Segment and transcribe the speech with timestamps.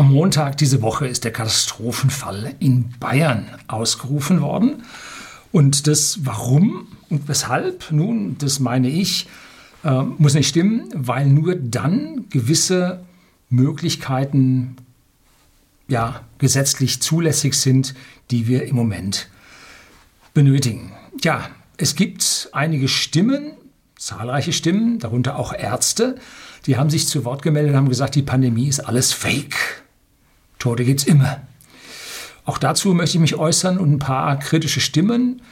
[0.00, 4.82] Am Montag diese Woche ist der Katastrophenfall in Bayern ausgerufen worden.
[5.52, 9.28] Und das warum und weshalb, nun, das meine ich,
[9.84, 13.04] äh, muss nicht stimmen, weil nur dann gewisse
[13.50, 14.76] Möglichkeiten
[15.86, 17.94] ja, gesetzlich zulässig sind,
[18.30, 19.28] die wir im Moment
[20.32, 20.92] benötigen.
[21.22, 23.52] Ja, es gibt einige Stimmen,
[23.98, 26.14] zahlreiche Stimmen, darunter auch Ärzte,
[26.64, 29.79] die haben sich zu Wort gemeldet und haben gesagt, die Pandemie ist alles Fake.
[30.60, 31.40] Tote gibt es immer.
[32.44, 35.42] Auch dazu möchte ich mich äußern und ein paar kritische Stimmen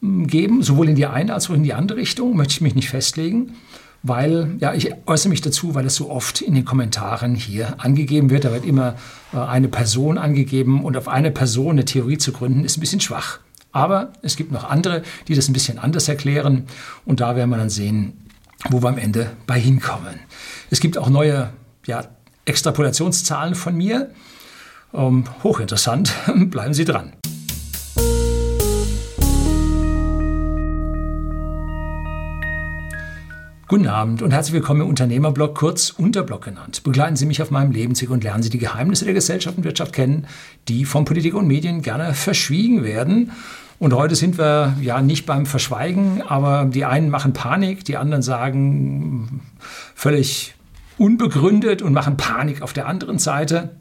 [0.00, 2.74] hm, geben, sowohl in die eine als auch in die andere Richtung, möchte ich mich
[2.74, 3.54] nicht festlegen,
[4.02, 8.30] weil, ja, ich äußere mich dazu, weil es so oft in den Kommentaren hier angegeben
[8.30, 8.44] wird.
[8.44, 8.94] Da wird immer
[9.32, 13.00] äh, eine Person angegeben und auf eine Person eine Theorie zu gründen, ist ein bisschen
[13.00, 13.40] schwach.
[13.72, 16.64] Aber es gibt noch andere, die das ein bisschen anders erklären
[17.04, 18.28] und da werden wir dann sehen,
[18.68, 20.18] wo wir am Ende bei hinkommen.
[20.70, 21.50] Es gibt auch neue
[21.86, 22.04] ja,
[22.46, 24.10] Extrapolationszahlen von mir.
[24.92, 26.12] Ähm, hochinteressant,
[26.50, 27.12] bleiben Sie dran.
[33.68, 36.82] Guten Abend und herzlich willkommen im Unternehmerblog, kurz Unterblog genannt.
[36.82, 39.92] Begleiten Sie mich auf meinem Lebensweg und lernen Sie die Geheimnisse der Gesellschaft und Wirtschaft
[39.92, 40.26] kennen,
[40.66, 43.30] die von Politik und Medien gerne verschwiegen werden.
[43.78, 48.22] Und heute sind wir ja nicht beim Verschweigen, aber die einen machen Panik, die anderen
[48.22, 49.40] sagen
[49.94, 50.56] völlig
[50.98, 53.76] unbegründet und machen Panik auf der anderen Seite.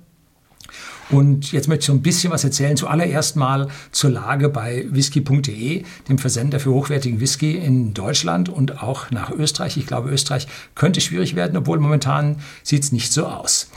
[1.09, 2.77] Und jetzt möchte ich so ein bisschen was erzählen.
[2.77, 9.09] Zuallererst mal zur Lage bei whisky.de, dem Versender für hochwertigen Whisky in Deutschland und auch
[9.09, 9.77] nach Österreich.
[9.77, 13.71] Ich glaube, Österreich könnte schwierig werden, obwohl momentan sieht es nicht so aus.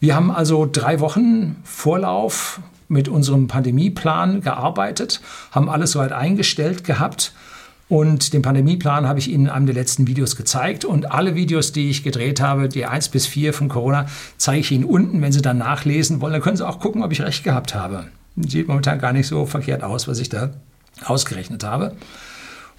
[0.00, 5.20] Wir haben also drei Wochen Vorlauf mit unserem Pandemieplan gearbeitet,
[5.52, 7.32] haben alles soweit eingestellt gehabt
[7.92, 10.86] und den Pandemieplan habe ich Ihnen in einem der letzten Videos gezeigt.
[10.86, 14.06] Und alle Videos, die ich gedreht habe, die 1 bis 4 von Corona,
[14.38, 15.20] zeige ich Ihnen unten.
[15.20, 18.06] Wenn Sie dann nachlesen wollen, dann können Sie auch gucken, ob ich recht gehabt habe.
[18.48, 20.52] Sieht momentan gar nicht so verkehrt aus, was ich da
[21.04, 21.94] ausgerechnet habe.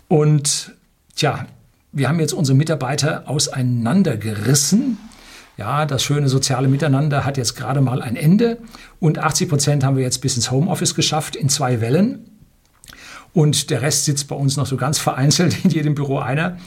[0.08, 0.72] Und
[1.16, 1.46] tja,
[1.92, 4.98] wir haben jetzt unsere Mitarbeiter auseinandergerissen.
[5.58, 8.58] Ja, das schöne soziale Miteinander hat jetzt gerade mal ein Ende.
[9.00, 12.33] Und 80 Prozent haben wir jetzt bis ins Homeoffice geschafft in zwei Wellen.
[13.34, 16.58] Und der Rest sitzt bei uns noch so ganz vereinzelt in jedem Büro einer.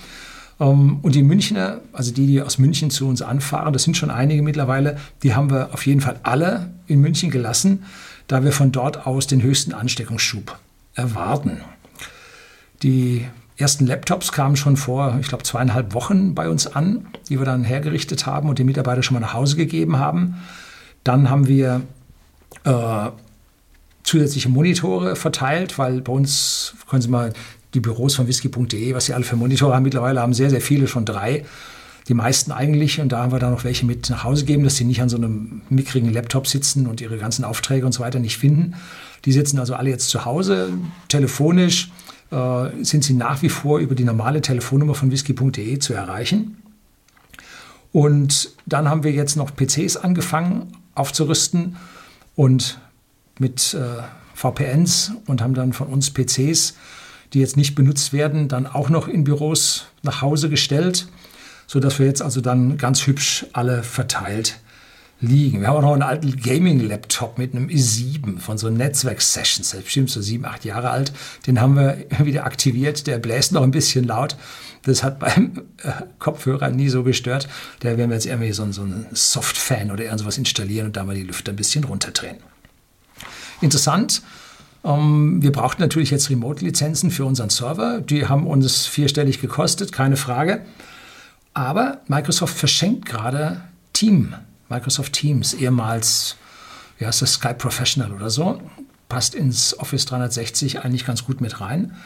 [0.61, 4.11] Ähm, und die Münchner, also die, die aus München zu uns anfahren, das sind schon
[4.11, 7.85] einige mittlerweile, die haben wir auf jeden Fall alle in München gelassen,
[8.27, 10.59] da wir von dort aus den höchsten Ansteckungsschub
[10.95, 11.61] erwarten.
[12.83, 17.47] Die ersten Laptops kamen schon vor, ich glaube, zweieinhalb Wochen bei uns an, die wir
[17.47, 20.37] dann hergerichtet haben und den Mitarbeitern schon mal nach Hause gegeben haben.
[21.05, 21.83] Dann haben wir
[22.65, 23.11] äh,
[24.07, 27.33] zusätzliche Monitore verteilt, weil bei uns können Sie mal
[27.75, 30.87] die Büros von whisky.de, was sie alle für Monitore haben, mittlerweile haben sehr, sehr viele,
[30.87, 31.45] schon drei.
[32.09, 33.01] Die meisten eigentlich.
[33.01, 35.09] Und da haben wir dann noch welche mit nach Hause gegeben, dass sie nicht an
[35.09, 38.75] so einem mickrigen Laptop sitzen und ihre ganzen Aufträge und so weiter nicht finden.
[39.25, 40.71] Die sitzen also alle jetzt zu Hause.
[41.09, 41.91] Telefonisch
[42.31, 46.57] äh, sind sie nach wie vor über die normale Telefonnummer von whisky.de zu erreichen.
[47.93, 51.77] Und dann haben wir jetzt noch PCs angefangen aufzurüsten
[52.37, 52.79] und
[53.39, 54.03] mit äh,
[54.35, 56.75] VPNs und haben dann von uns PCs,
[57.33, 61.09] die jetzt nicht benutzt werden, dann auch noch in Büros nach Hause gestellt,
[61.67, 64.59] sodass wir jetzt also dann ganz hübsch alle verteilt
[65.21, 65.61] liegen.
[65.61, 70.11] Wir haben auch noch einen alten Gaming-Laptop mit einem i7 von so Netzwerk-Sessions, der bestimmt
[70.11, 71.13] so sieben, acht Jahre alt.
[71.47, 73.07] Den haben wir wieder aktiviert.
[73.07, 74.37] Der bläst noch ein bisschen laut.
[74.83, 77.49] Das hat beim äh, Kopfhörer nie so gestört.
[77.81, 81.17] Da werden wir jetzt irgendwie so, so einen Soft-Fan oder irgendwas installieren und da mal
[81.17, 82.37] die Lüfter ein bisschen runterdrehen.
[83.61, 84.23] Interessant.
[84.85, 88.01] Ähm, wir brauchten natürlich jetzt Remote-Lizenzen für unseren Server.
[88.01, 90.63] Die haben uns vierstellig gekostet, keine Frage.
[91.55, 93.63] Aber Microsoft verschenkt gerade
[93.93, 94.35] Team,
[94.69, 96.37] Microsoft Teams, ehemals,
[96.99, 98.61] wie heißt das, Skype Professional oder so.
[99.09, 101.97] Passt ins Office 360 eigentlich ganz gut mit rein.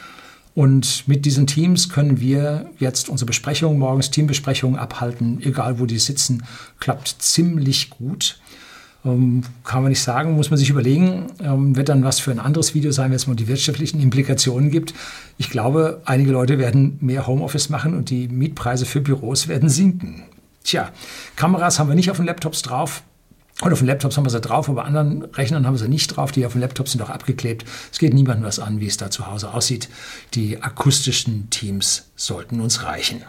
[0.53, 5.99] Und mit diesen Teams können wir jetzt unsere Besprechungen, morgens Teambesprechungen abhalten, egal wo die
[5.99, 6.43] sitzen,
[6.79, 8.39] klappt ziemlich gut.
[9.03, 11.27] Ähm, kann man nicht sagen, muss man sich überlegen.
[11.41, 14.69] Ähm, wird dann was für ein anderes Video sein, wenn es mal die wirtschaftlichen Implikationen
[14.69, 14.93] gibt.
[15.37, 20.23] Ich glaube, einige Leute werden mehr Homeoffice machen und die Mietpreise für Büros werden sinken.
[20.63, 20.89] Tja,
[21.35, 23.03] Kameras haben wir nicht auf den Laptops drauf.
[23.61, 26.07] Und auf den Laptops haben wir sie drauf, aber anderen Rechnern haben wir sie nicht
[26.07, 26.31] drauf.
[26.31, 27.63] Die auf den Laptops sind auch abgeklebt.
[27.91, 29.87] Es geht niemandem was an, wie es da zu Hause aussieht.
[30.33, 33.23] Die akustischen Teams sollten uns reichen.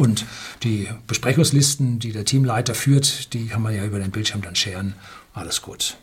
[0.00, 0.24] Und
[0.62, 4.94] die Besprechungslisten, die der Teamleiter führt, die kann man ja über den Bildschirm dann scheren.
[5.34, 5.98] Alles gut.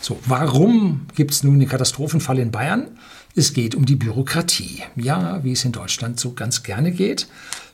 [0.00, 2.86] So, warum gibt es nun den Katastrophenfall in Bayern?
[3.34, 4.84] Es geht um die Bürokratie.
[4.94, 7.26] Ja, wie es in Deutschland so ganz gerne geht.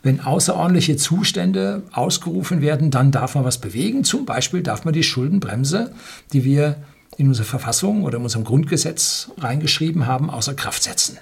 [0.02, 4.04] Wenn außerordentliche Zustände ausgerufen werden, dann darf man was bewegen.
[4.04, 5.93] Zum Beispiel darf man die Schuldenbremse,
[6.32, 6.78] die wir
[7.19, 11.19] in unserer Verfassung oder in unserem Grundgesetz reingeschrieben haben, außer Kraft setzen.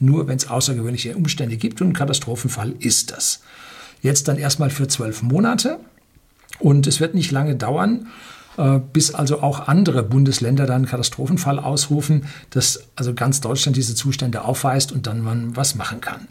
[0.00, 3.42] Nur wenn es außergewöhnliche Umstände gibt und ein Katastrophenfall ist das.
[4.02, 5.78] Jetzt dann erstmal für zwölf Monate
[6.58, 8.08] und es wird nicht lange dauern,
[8.56, 13.94] äh, bis also auch andere Bundesländer dann einen Katastrophenfall ausrufen, dass also ganz Deutschland diese
[13.94, 16.28] Zustände aufweist und dann man was machen kann.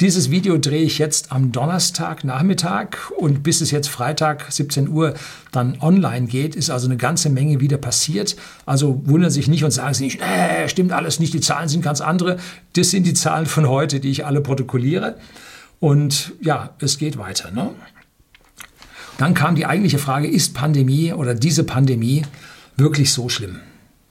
[0.00, 5.14] Dieses Video drehe ich jetzt am Donnerstag Nachmittag und bis es jetzt Freitag 17 Uhr
[5.50, 8.36] dann online geht, ist also eine ganze Menge wieder passiert.
[8.64, 11.82] Also wundern sich nicht und sagen Sie nicht, äh, stimmt alles nicht, die Zahlen sind
[11.82, 12.36] ganz andere.
[12.74, 15.16] Das sind die Zahlen von heute, die ich alle protokolliere.
[15.80, 17.50] Und ja, es geht weiter.
[17.50, 17.70] Ne?
[19.16, 22.22] Dann kam die eigentliche Frage, ist Pandemie oder diese Pandemie
[22.76, 23.58] wirklich so schlimm?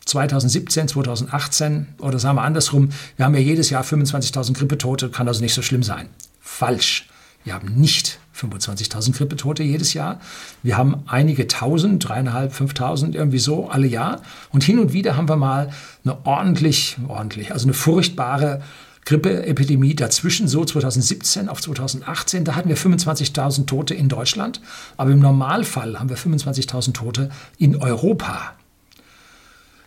[0.07, 5.41] 2017, 2018 oder sagen wir andersrum, wir haben ja jedes Jahr 25.000 Grippetote, kann also
[5.41, 6.09] nicht so schlimm sein.
[6.39, 7.07] Falsch.
[7.43, 10.19] Wir haben nicht 25.000 Grippetote jedes Jahr.
[10.63, 14.21] Wir haben einige tausend, dreieinhalb, fünftausend, irgendwie so alle Jahr.
[14.51, 15.69] Und hin und wieder haben wir mal
[16.03, 18.61] eine ordentlich, ordentlich, also eine furchtbare
[19.05, 22.43] Grippeepidemie dazwischen, so 2017 auf 2018.
[22.43, 24.59] Da hatten wir 25.000 Tote in Deutschland.
[24.97, 28.56] Aber im Normalfall haben wir 25.000 Tote in Europa.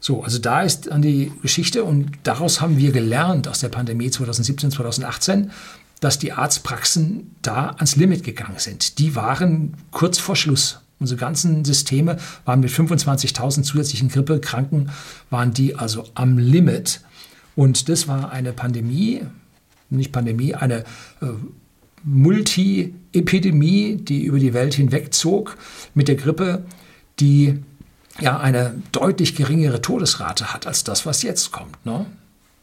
[0.01, 4.11] So, also da ist dann die Geschichte und daraus haben wir gelernt aus der Pandemie
[4.11, 5.51] 2017, 2018,
[6.01, 8.99] dass die Arztpraxen da ans Limit gegangen sind.
[8.99, 10.81] Die waren kurz vor Schluss.
[10.99, 14.91] Unsere ganzen Systeme waren mit 25.000 zusätzlichen Grippekranken,
[15.29, 17.03] waren die also am Limit.
[17.55, 19.23] Und das war eine Pandemie,
[19.91, 20.85] nicht Pandemie, eine
[21.21, 21.27] äh,
[22.05, 25.57] Multi-Epidemie, die über die Welt hinwegzog
[25.95, 26.65] mit der Grippe,
[27.19, 27.61] die
[28.19, 31.85] ja eine deutlich geringere Todesrate hat als das, was jetzt kommt.
[31.87, 32.07] Ne?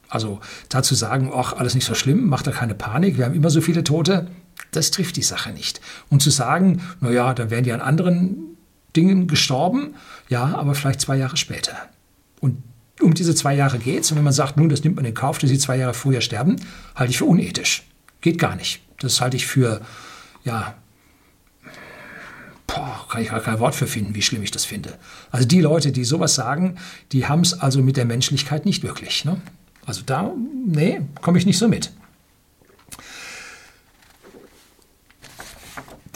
[0.10, 0.40] Also
[0.70, 3.62] dazu sagen, ach, alles nicht so schlimm, macht da keine Panik, wir haben immer so
[3.62, 4.28] viele Tote,
[4.72, 5.82] das trifft die Sache nicht.
[6.10, 8.58] Und zu sagen, naja, dann wären die an anderen
[8.96, 9.96] Dingen gestorben,
[10.30, 11.76] ja, aber vielleicht zwei Jahre später.
[12.40, 12.64] Und
[13.02, 14.12] um diese zwei Jahre geht es.
[14.12, 16.22] Und wenn man sagt, nun, das nimmt man in Kauf, dass sie zwei Jahre früher
[16.22, 16.56] sterben,
[16.96, 17.84] halte ich für unethisch.
[18.22, 18.82] Geht gar nicht.
[19.00, 19.82] Das halte ich für,
[20.44, 20.74] ja,
[22.78, 24.98] boah, kann ich gar kein Wort für finden, wie schlimm ich das finde.
[25.32, 26.76] Also die Leute, die sowas sagen,
[27.12, 29.26] die haben es also mit der Menschlichkeit nicht wirklich.
[29.26, 29.38] Ne?
[29.86, 30.32] Also da,
[30.66, 31.92] nee, komme ich nicht so mit.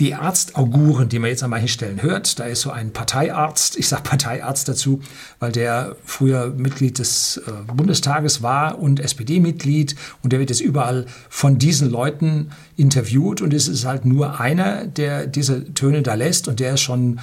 [0.01, 3.87] Die Arztauguren, die man jetzt an manchen Stellen hört, da ist so ein Parteiarzt, ich
[3.87, 4.99] sage Parteiarzt dazu,
[5.39, 11.05] weil der früher Mitglied des äh, Bundestages war und SPD-Mitglied und der wird jetzt überall
[11.29, 16.47] von diesen Leuten interviewt und es ist halt nur einer, der diese Töne da lässt
[16.47, 17.19] und der ist schon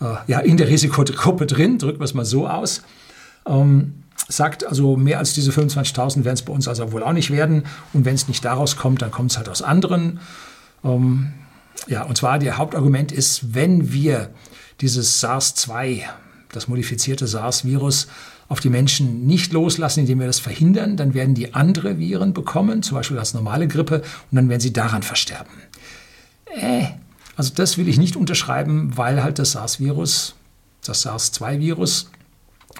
[0.00, 2.80] äh, ja, in der Risikogruppe drin, drücken wir es mal so aus.
[3.46, 3.92] Ähm,
[4.26, 7.64] sagt, also mehr als diese 25.000 werden es bei uns also wohl auch nicht werden
[7.92, 10.18] und wenn es nicht daraus kommt, dann kommt es halt aus anderen.
[10.82, 11.34] Ähm,
[11.88, 14.30] ja, und zwar der Hauptargument ist, wenn wir
[14.80, 16.02] dieses SARS-2,
[16.50, 18.08] das modifizierte SARS-Virus,
[18.48, 22.82] auf die Menschen nicht loslassen, indem wir das verhindern, dann werden die andere Viren bekommen,
[22.82, 25.52] zum Beispiel als normale Grippe, und dann werden sie daran versterben.
[26.54, 26.84] Äh,
[27.36, 30.34] also das will ich nicht unterschreiben, weil halt das SARS-Virus,
[30.84, 32.10] das SARS-2-Virus,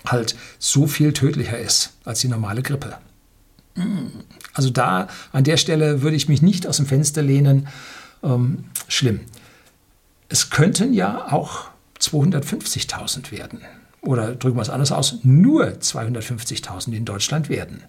[0.06, 2.98] halt so viel tödlicher ist als die normale Grippe.
[4.52, 7.68] Also da an der Stelle würde ich mich nicht aus dem Fenster lehnen
[8.22, 9.20] ähm, schlimm.
[10.28, 11.70] Es könnten ja auch
[12.00, 13.60] 250.000 werden.
[14.00, 17.84] Oder drücken wir es anders aus, nur 250.000 in Deutschland werden.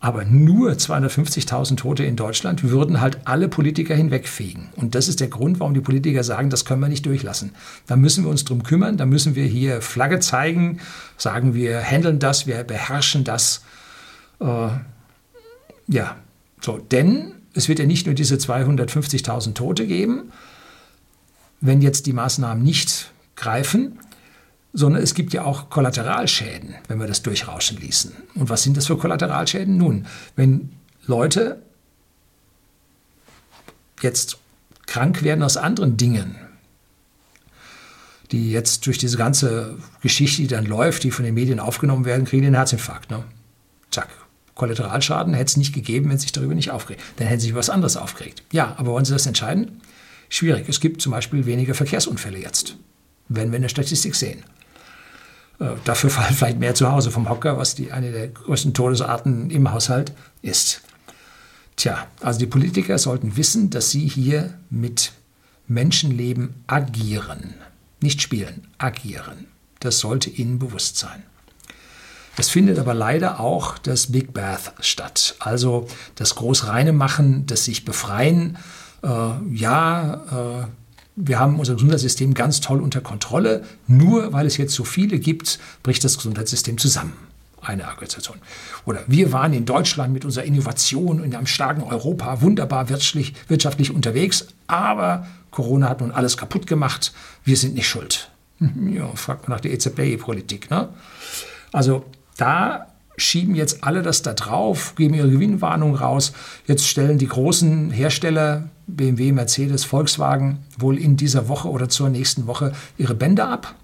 [0.00, 4.70] Aber nur 250.000 Tote in Deutschland würden halt alle Politiker hinwegfegen.
[4.74, 7.52] Und das ist der Grund, warum die Politiker sagen, das können wir nicht durchlassen.
[7.86, 10.80] Da müssen wir uns drum kümmern, da müssen wir hier Flagge zeigen,
[11.16, 13.62] sagen wir handeln das, wir beherrschen das.
[14.40, 14.70] Äh,
[15.86, 16.16] ja,
[16.60, 20.32] so, denn es wird ja nicht nur diese 250.000 Tote geben,
[21.60, 23.98] wenn jetzt die Maßnahmen nicht greifen,
[24.72, 28.12] sondern es gibt ja auch Kollateralschäden, wenn wir das durchrauschen ließen.
[28.34, 29.76] Und was sind das für Kollateralschäden?
[29.76, 30.70] Nun, wenn
[31.06, 31.62] Leute
[34.00, 34.38] jetzt
[34.86, 36.36] krank werden aus anderen Dingen,
[38.32, 42.24] die jetzt durch diese ganze Geschichte, die dann läuft, die von den Medien aufgenommen werden,
[42.24, 43.10] kriegen den Herzinfarkt.
[43.10, 43.22] Ne?
[43.90, 44.08] Zack,
[44.62, 47.02] Kollateralschaden hätte es nicht gegeben, wenn Sie sich darüber nicht aufgeregt.
[47.16, 48.44] Dann hätten Sie sich über was anderes aufgeregt.
[48.52, 49.80] Ja, aber wollen Sie das entscheiden?
[50.28, 50.68] Schwierig.
[50.68, 52.76] Es gibt zum Beispiel weniger Verkehrsunfälle jetzt,
[53.28, 54.44] wenn wir in der Statistik sehen.
[55.58, 59.50] Äh, dafür fallen vielleicht mehr zu Hause vom Hocker, was die, eine der größten Todesarten
[59.50, 60.82] im Haushalt ist.
[61.74, 65.10] Tja, also die Politiker sollten wissen, dass sie hier mit
[65.66, 67.54] Menschenleben agieren.
[68.00, 69.46] Nicht spielen, agieren.
[69.80, 71.24] Das sollte ihnen bewusst sein.
[72.36, 77.84] Es findet aber leider auch das Big Bath statt, also das großreine Machen, das sich
[77.84, 78.56] befreien.
[79.02, 79.08] Äh,
[79.52, 80.66] ja, äh,
[81.14, 83.64] wir haben unser Gesundheitssystem ganz toll unter Kontrolle.
[83.86, 87.12] Nur weil es jetzt so viele gibt, bricht das Gesundheitssystem zusammen.
[87.60, 88.38] Eine Argumentation.
[88.86, 93.94] Oder wir waren in Deutschland mit unserer Innovation in einem starken Europa wunderbar wirtschaftlich, wirtschaftlich
[93.94, 97.12] unterwegs, aber Corona hat nun alles kaputt gemacht.
[97.44, 98.30] Wir sind nicht schuld.
[98.92, 100.70] Ja, fragt man nach der EZB-Politik.
[100.70, 100.88] Ne?
[101.72, 102.04] Also
[102.36, 102.86] da
[103.16, 106.32] schieben jetzt alle das da drauf, geben ihre Gewinnwarnung raus.
[106.66, 112.46] Jetzt stellen die großen Hersteller, BMW, Mercedes, Volkswagen, wohl in dieser Woche oder zur nächsten
[112.46, 113.74] Woche ihre Bänder ab,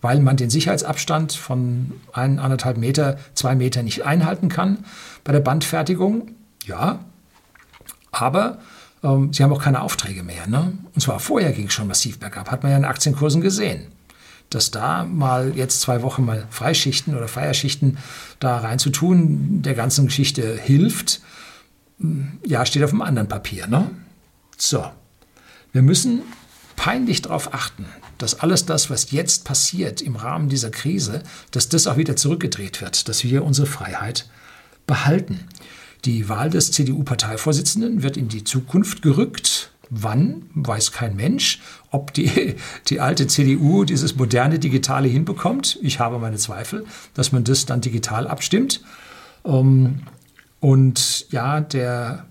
[0.00, 4.78] weil man den Sicherheitsabstand von ein, anderthalb Meter, zwei Meter nicht einhalten kann
[5.24, 6.32] bei der Bandfertigung.
[6.64, 7.00] Ja,
[8.10, 8.58] aber
[9.02, 10.46] ähm, sie haben auch keine Aufträge mehr.
[10.46, 10.72] Ne?
[10.94, 13.86] Und zwar vorher ging es schon massiv bergab, hat man ja in Aktienkursen gesehen
[14.50, 17.98] dass da mal jetzt zwei Wochen mal Freischichten oder Feierschichten
[18.38, 21.20] da reinzutun, der ganzen Geschichte hilft,
[22.00, 23.66] hm, ja, steht auf einem anderen Papier.
[23.66, 23.90] Ne?
[24.56, 24.84] So,
[25.72, 26.22] wir müssen
[26.76, 27.86] peinlich darauf achten,
[28.18, 32.80] dass alles das, was jetzt passiert im Rahmen dieser Krise, dass das auch wieder zurückgedreht
[32.80, 34.28] wird, dass wir unsere Freiheit
[34.86, 35.40] behalten.
[36.04, 39.72] Die Wahl des CDU-Parteivorsitzenden wird in die Zukunft gerückt.
[39.90, 41.60] Wann, weiß kein Mensch.
[41.90, 42.56] Ob die,
[42.88, 47.80] die alte CDU dieses moderne Digitale hinbekommt, ich habe meine Zweifel, dass man das dann
[47.80, 48.82] digital abstimmt.
[49.44, 50.00] Ähm,
[50.60, 52.26] und ja, der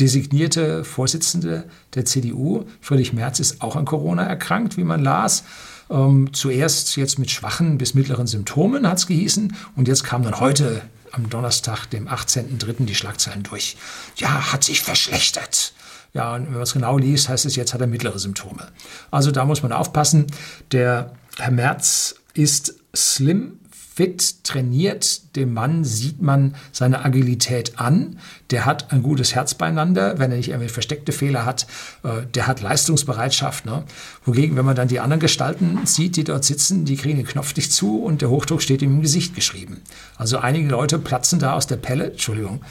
[0.00, 1.64] designierte Vorsitzende
[1.94, 5.44] der CDU, Friedrich Merz, ist auch an Corona erkrankt, wie man las.
[5.90, 10.40] Ähm, zuerst jetzt mit schwachen bis mittleren Symptomen hat es gehießen und jetzt kam dann
[10.40, 12.86] heute am Donnerstag, dem 18.03.
[12.86, 13.76] die Schlagzeilen durch.
[14.16, 15.74] Ja, hat sich verschlechtert.
[16.14, 18.68] Ja, und wenn man es genau liest, heißt es, jetzt hat er mittlere Symptome.
[19.10, 20.26] Also da muss man aufpassen.
[20.70, 23.58] Der Herr Merz ist slim,
[23.94, 25.36] fit, trainiert.
[25.36, 28.18] Dem Mann sieht man seine Agilität an.
[28.50, 31.66] Der hat ein gutes Herz beieinander, wenn er nicht irgendwie versteckte Fehler hat.
[32.02, 33.66] Äh, der hat Leistungsbereitschaft.
[33.66, 33.84] Ne?
[34.24, 37.54] Wogegen, wenn man dann die anderen Gestalten sieht, die dort sitzen, die kriegen den Knopf
[37.56, 39.82] nicht zu und der Hochdruck steht ihm im Gesicht geschrieben.
[40.16, 42.12] Also einige Leute platzen da aus der Pelle.
[42.12, 42.62] Entschuldigung.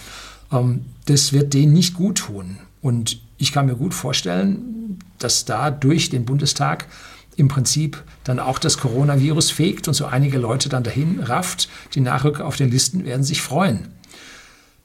[0.51, 2.57] Ähm, das wird denen nicht gut tun.
[2.81, 6.85] Und ich kann mir gut vorstellen, dass da durch den Bundestag
[7.35, 11.67] im Prinzip dann auch das Coronavirus fegt und so einige Leute dann dahin rafft.
[11.95, 13.87] Die Nachrücker auf den Listen werden sich freuen.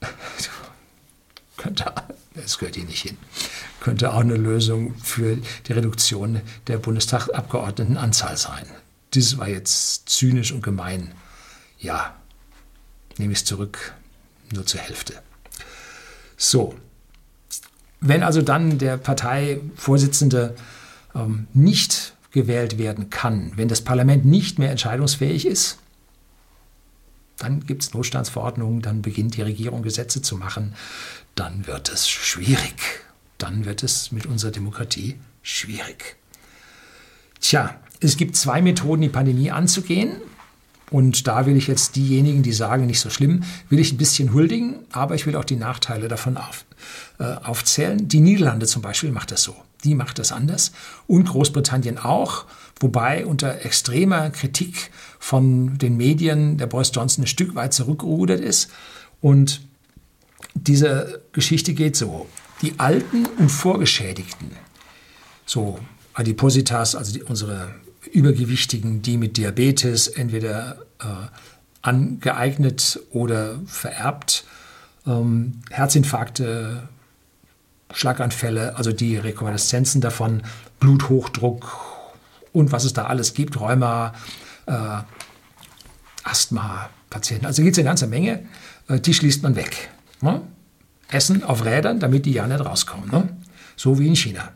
[1.57, 1.85] Könnte,
[2.33, 3.17] das gehört hier nicht hin.
[3.79, 5.37] Könnte auch eine Lösung für
[5.67, 8.65] die Reduktion der Bundestagsabgeordnetenanzahl sein.
[9.13, 11.11] Dieses war jetzt zynisch und gemein.
[11.79, 12.15] Ja,
[13.17, 13.93] nehme ich es zurück,
[14.51, 15.13] nur zur Hälfte.
[16.37, 16.75] So,
[17.99, 20.55] wenn also dann der Parteivorsitzende
[21.15, 25.79] ähm, nicht gewählt werden kann, wenn das Parlament nicht mehr entscheidungsfähig ist,
[27.37, 30.73] dann gibt es Notstandsverordnungen, dann beginnt die Regierung Gesetze zu machen,
[31.35, 33.03] dann wird es schwierig.
[33.37, 36.15] Dann wird es mit unserer Demokratie schwierig.
[37.39, 40.17] Tja, es gibt zwei Methoden, die Pandemie anzugehen.
[40.89, 44.33] Und da will ich jetzt diejenigen, die sagen, nicht so schlimm, will ich ein bisschen
[44.33, 46.65] huldigen, aber ich will auch die Nachteile davon auf,
[47.19, 48.07] äh, aufzählen.
[48.07, 49.55] Die Niederlande zum Beispiel macht das so.
[49.83, 50.71] Die macht das anders.
[51.05, 52.45] Und Großbritannien auch,
[52.79, 58.69] wobei unter extremer Kritik von den Medien der Boris Johnson ein Stück weit zurückgerudert ist.
[59.19, 59.61] Und
[60.53, 62.27] diese Geschichte geht so.
[62.61, 64.51] Die Alten und Vorgeschädigten,
[65.45, 65.79] so
[66.13, 67.75] Adipositas, also die, unsere
[68.17, 71.05] Übergewichtigen, die mit Diabetes entweder äh,
[71.83, 74.43] angeeignet oder vererbt,
[75.05, 76.89] ähm, Herzinfarkte,
[77.93, 80.41] Schlaganfälle, also die Rekonvaleszenzen davon,
[80.79, 81.77] Bluthochdruck
[82.53, 84.13] und was es da alles gibt, Rheuma,
[84.65, 84.73] äh,
[86.23, 87.45] Asthma-Patienten.
[87.45, 88.47] Also gibt es eine ganze Menge,
[88.89, 89.89] äh, die schließt man weg.
[90.21, 90.41] Ne?
[91.07, 93.11] Essen auf Rädern, damit die ja nicht rauskommen.
[93.11, 93.29] Ne?
[93.75, 94.49] So wie in China.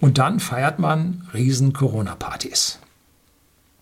[0.00, 2.78] Und dann feiert man riesen Corona-Partys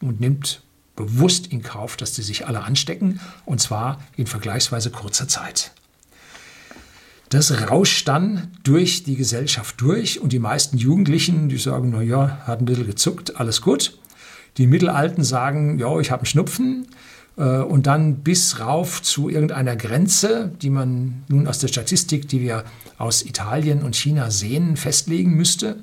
[0.00, 0.62] und nimmt
[0.94, 5.72] bewusst in Kauf, dass die sich alle anstecken, und zwar in vergleichsweise kurzer Zeit.
[7.28, 12.38] Das rauscht dann durch die Gesellschaft durch und die meisten Jugendlichen, die sagen, na ja,
[12.46, 13.98] hat ein bisschen gezuckt, alles gut.
[14.58, 16.86] Die Mittelalten sagen, ja, ich habe einen Schnupfen
[17.36, 22.40] äh, und dann bis rauf zu irgendeiner Grenze, die man nun aus der Statistik, die
[22.40, 22.64] wir
[22.96, 25.82] aus Italien und China sehen, festlegen müsste.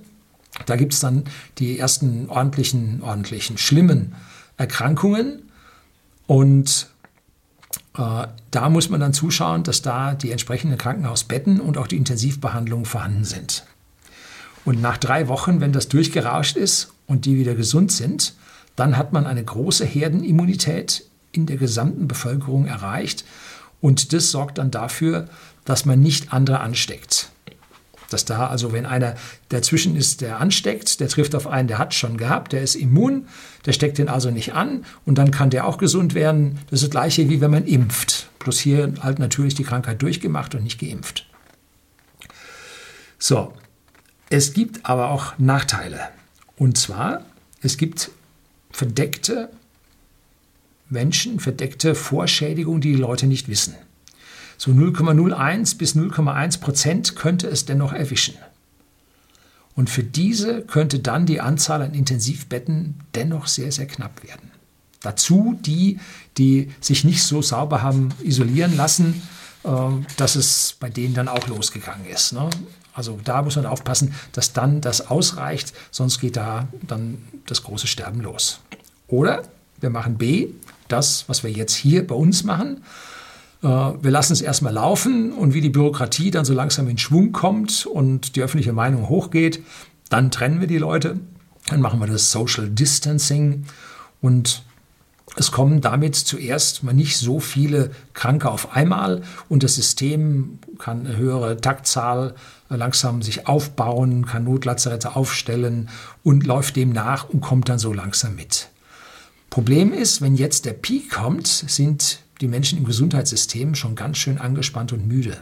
[0.65, 1.23] Da gibt es dann
[1.57, 4.15] die ersten ordentlichen, ordentlichen, schlimmen
[4.57, 5.49] Erkrankungen.
[6.27, 6.87] Und
[7.97, 12.85] äh, da muss man dann zuschauen, dass da die entsprechenden Krankenhausbetten und auch die Intensivbehandlungen
[12.85, 13.65] vorhanden sind.
[14.65, 18.33] Und nach drei Wochen, wenn das durchgerauscht ist und die wieder gesund sind,
[18.75, 23.25] dann hat man eine große Herdenimmunität in der gesamten Bevölkerung erreicht.
[23.81, 25.27] Und das sorgt dann dafür,
[25.65, 27.29] dass man nicht andere ansteckt.
[28.13, 29.15] Dass da also, wenn einer
[29.49, 33.27] dazwischen ist, der ansteckt, der trifft auf einen, der hat schon gehabt, der ist immun,
[33.65, 36.59] der steckt den also nicht an und dann kann der auch gesund werden.
[36.69, 38.29] Das ist das gleiche wie wenn man impft.
[38.39, 41.25] Plus hier halt natürlich die Krankheit durchgemacht und nicht geimpft.
[43.17, 43.53] So,
[44.29, 45.99] es gibt aber auch Nachteile.
[46.55, 47.25] Und zwar,
[47.61, 48.11] es gibt
[48.71, 49.49] verdeckte
[50.89, 53.75] Menschen, verdeckte Vorschädigungen, die die Leute nicht wissen.
[54.63, 58.35] So 0,01 bis 0,1 Prozent könnte es dennoch erwischen.
[59.75, 64.51] Und für diese könnte dann die Anzahl an Intensivbetten dennoch sehr, sehr knapp werden.
[65.01, 65.99] Dazu die,
[66.37, 69.21] die sich nicht so sauber haben isolieren lassen,
[69.65, 69.69] äh,
[70.15, 72.31] dass es bei denen dann auch losgegangen ist.
[72.31, 72.49] Ne?
[72.93, 77.17] Also da muss man aufpassen, dass dann das ausreicht, sonst geht da dann
[77.47, 78.61] das große Sterben los.
[79.09, 79.43] Oder
[79.81, 80.51] wir machen B,
[80.87, 82.81] das, was wir jetzt hier bei uns machen.
[83.63, 87.31] Äh, wir lassen es erstmal laufen und wie die Bürokratie dann so langsam in Schwung
[87.31, 89.63] kommt und die öffentliche Meinung hochgeht,
[90.09, 91.19] dann trennen wir die Leute,
[91.67, 93.65] dann machen wir das Social Distancing
[94.21, 94.63] und
[95.35, 101.07] es kommen damit zuerst mal nicht so viele Kranke auf einmal und das System kann
[101.07, 102.35] eine höhere Taktzahl
[102.69, 105.89] langsam sich aufbauen, kann Notlazarette aufstellen
[106.23, 108.69] und läuft dem nach und kommt dann so langsam mit.
[109.49, 114.37] Problem ist, wenn jetzt der Peak kommt, sind die Menschen im Gesundheitssystem schon ganz schön
[114.37, 115.37] angespannt und müde.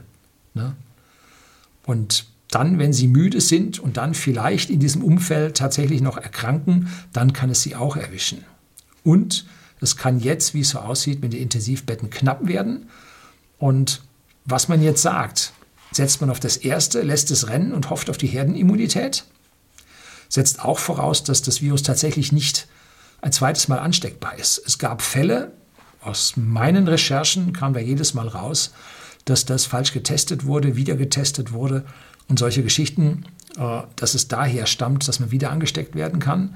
[0.53, 0.75] Ne?
[1.83, 6.89] Und dann, wenn sie müde sind und dann vielleicht in diesem Umfeld tatsächlich noch erkranken,
[7.11, 8.43] dann kann es sie auch erwischen.
[9.03, 9.45] Und
[9.79, 12.89] es kann jetzt, wie es so aussieht, mit den Intensivbetten knapp werden.
[13.57, 14.01] Und
[14.45, 15.53] was man jetzt sagt,
[15.91, 19.25] setzt man auf das Erste, lässt es rennen und hofft auf die Herdenimmunität,
[20.29, 22.67] setzt auch voraus, dass das Virus tatsächlich nicht
[23.21, 24.61] ein zweites Mal ansteckbar ist.
[24.65, 25.51] Es gab Fälle,
[26.01, 28.73] aus meinen Recherchen kam da jedes Mal raus,
[29.25, 31.85] dass das falsch getestet wurde, wieder getestet wurde
[32.27, 33.25] und solche Geschichten,
[33.57, 36.55] äh, dass es daher stammt, dass man wieder angesteckt werden kann.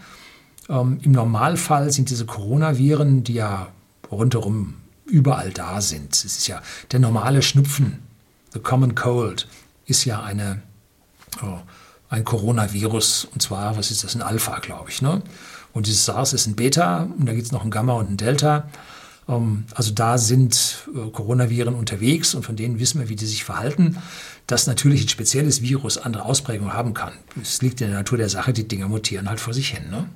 [0.70, 3.68] Ähm, Im Normalfall sind diese Coronaviren, die ja
[4.12, 4.76] rundherum
[5.06, 6.14] überall da sind.
[6.14, 8.00] Es ist ja der normale Schnupfen,
[8.54, 9.48] the common cold,
[9.86, 10.62] ist ja eine,
[11.44, 11.60] oh,
[12.10, 13.28] ein Coronavirus.
[13.32, 15.02] Und zwar, was ist das, ein Alpha, glaube ich.
[15.02, 15.22] Ne?
[15.74, 18.18] Und dieses SARS ist ein Beta und da gibt es noch ein Gamma und ein
[18.18, 18.68] Delta.
[19.28, 23.44] Ähm, also da sind äh, Coronaviren unterwegs und von denen wissen wir, wie die sich
[23.44, 23.98] verhalten.
[24.48, 27.14] Dass natürlich ein spezielles Virus andere Ausprägungen haben kann.
[27.42, 29.90] Es liegt in der Natur der Sache, die Dinger mutieren halt vor sich hin.
[29.90, 30.08] Ne?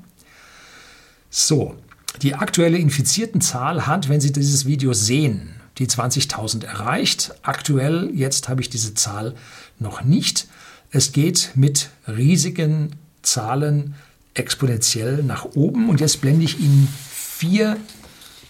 [1.32, 1.76] So,
[2.22, 7.34] die aktuelle infizierten Zahl hat, wenn Sie dieses Video sehen, die 20.000 erreicht.
[7.42, 9.36] Aktuell, jetzt habe ich diese Zahl
[9.80, 10.48] noch nicht.
[10.92, 13.96] Es geht mit riesigen Zahlen
[14.34, 15.90] exponentiell nach oben.
[15.90, 17.78] Und jetzt blende ich Ihnen vier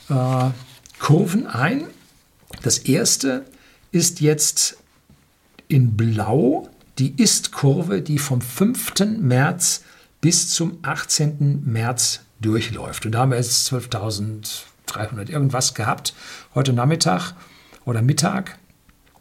[0.10, 0.50] äh,
[1.00, 1.86] Kurven ein.
[2.64, 3.46] Das erste
[3.92, 4.78] ist jetzt
[5.68, 9.18] in Blau die Ist-Kurve, die vom 5.
[9.20, 9.84] März
[10.22, 11.64] bis zum 18.
[11.66, 13.06] März durchläuft.
[13.06, 16.14] Und da haben wir jetzt 12.300 irgendwas gehabt
[16.54, 17.34] heute Nachmittag
[17.86, 18.59] oder Mittag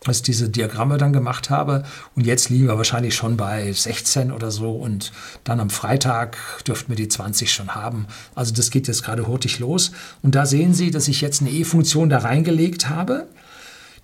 [0.06, 1.84] als ich diese Diagramme dann gemacht habe.
[2.14, 4.70] Und jetzt liegen wir wahrscheinlich schon bei 16 oder so.
[4.70, 5.12] Und
[5.44, 8.06] dann am Freitag dürften wir die 20 schon haben.
[8.34, 9.92] Also das geht jetzt gerade hurtig los.
[10.22, 13.26] Und da sehen Sie, dass ich jetzt eine E-Funktion da reingelegt habe,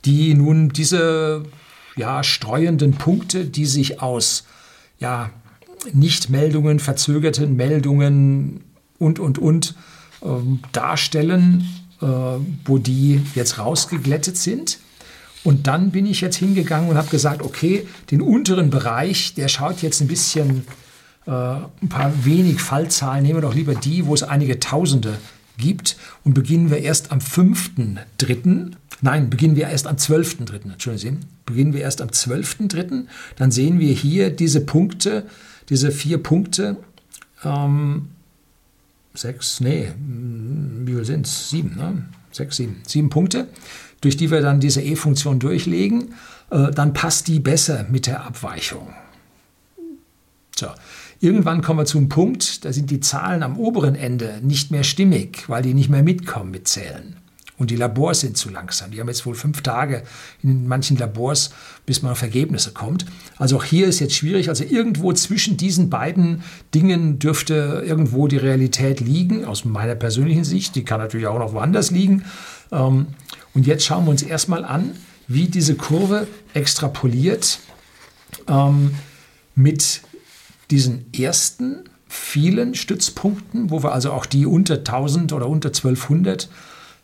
[0.04, 1.44] die nun diese
[1.96, 4.44] ja, streuenden Punkte, die sich aus
[4.98, 5.30] ja,
[5.92, 8.64] Nichtmeldungen, verzögerten Meldungen
[8.98, 9.74] und, und, und
[10.22, 11.68] ähm, darstellen,
[12.00, 12.07] äh,
[12.64, 14.78] wo die jetzt rausgeglättet sind.
[15.44, 19.83] Und dann bin ich jetzt hingegangen und habe gesagt, okay, den unteren Bereich, der schaut
[19.83, 20.64] jetzt ein bisschen,
[21.26, 25.18] äh, ein paar wenig Fallzahlen, nehmen wir doch lieber die, wo es einige Tausende
[25.59, 25.96] gibt.
[26.24, 31.74] Und beginnen wir erst am 5.3., nein, beginnen wir erst am 12.3., Entschuldigen Sie, beginnen
[31.74, 33.04] wir erst am 12.3.,
[33.37, 35.26] dann sehen wir hier diese Punkte,
[35.68, 36.78] diese vier Punkte,
[37.44, 38.09] ähm,
[39.12, 41.50] sechs, nee, wie viel sind es?
[41.50, 42.04] Sieben, ne?
[42.33, 43.46] Sechs, sieben, sieben Punkte
[44.05, 46.14] durch die wir dann diese E-Funktion durchlegen,
[46.51, 48.93] äh, dann passt die besser mit der Abweichung.
[50.57, 50.67] So.
[51.21, 54.85] Irgendwann kommen wir zu einem Punkt, da sind die Zahlen am oberen Ende nicht mehr
[54.85, 57.17] stimmig, weil die nicht mehr mitkommen mit Zählen.
[57.57, 58.90] Und die Labors sind zu langsam.
[58.90, 60.03] Die haben jetzt wohl fünf Tage
[60.43, 61.51] in manchen Labors,
[61.87, 63.07] bis man auf Ergebnisse kommt.
[63.38, 64.49] Also auch hier ist jetzt schwierig.
[64.49, 66.43] Also irgendwo zwischen diesen beiden
[66.75, 70.75] Dingen dürfte irgendwo die Realität liegen, aus meiner persönlichen Sicht.
[70.75, 72.25] Die kann natürlich auch noch woanders liegen.
[73.55, 74.97] Und jetzt schauen wir uns erstmal an,
[75.29, 77.61] wie diese Kurve extrapoliert
[78.49, 78.95] ähm,
[79.55, 80.03] mit
[80.71, 86.49] diesen ersten vielen Stützpunkten, wo wir also auch die unter 1000 oder unter 1200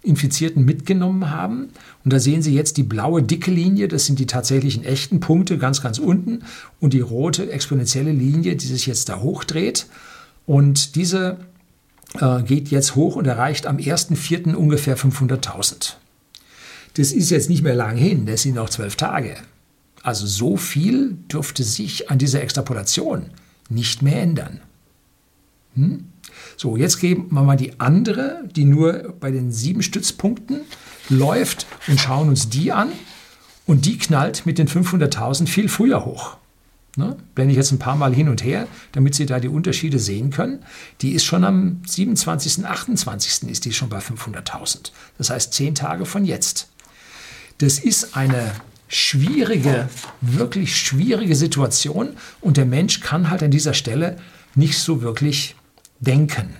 [0.02, 1.68] Infizierten mitgenommen haben.
[2.04, 5.58] Und da sehen Sie jetzt die blaue dicke Linie, das sind die tatsächlichen echten Punkte
[5.58, 6.44] ganz, ganz unten.
[6.78, 9.86] Und die rote exponentielle Linie, die sich jetzt da hochdreht.
[10.46, 11.38] Und diese
[12.18, 14.54] äh, geht jetzt hoch und erreicht am 1.4.
[14.54, 15.94] ungefähr 500.000.
[16.94, 19.36] Das ist jetzt nicht mehr lang hin, das sind noch zwölf Tage.
[20.02, 23.26] Also so viel dürfte sich an dieser Extrapolation
[23.68, 24.60] nicht mehr ändern.
[25.74, 26.04] Hm?
[26.56, 30.60] So, jetzt geben wir mal die andere, die nur bei den sieben Stützpunkten
[31.08, 32.90] läuft und schauen uns die an.
[33.66, 36.36] Und die knallt mit den 500.000 viel früher hoch.
[36.96, 37.16] Ne?
[37.34, 40.30] Blende ich jetzt ein paar Mal hin und her, damit Sie da die Unterschiede sehen
[40.30, 40.64] können.
[41.02, 43.48] Die ist schon am 27., 28.
[43.48, 44.90] ist die schon bei 500.000.
[45.18, 46.68] Das heißt zehn Tage von jetzt.
[47.60, 48.52] Das ist eine
[48.88, 49.90] schwierige,
[50.22, 54.16] wirklich schwierige Situation und der Mensch kann halt an dieser Stelle
[54.54, 55.56] nicht so wirklich
[56.00, 56.56] denken,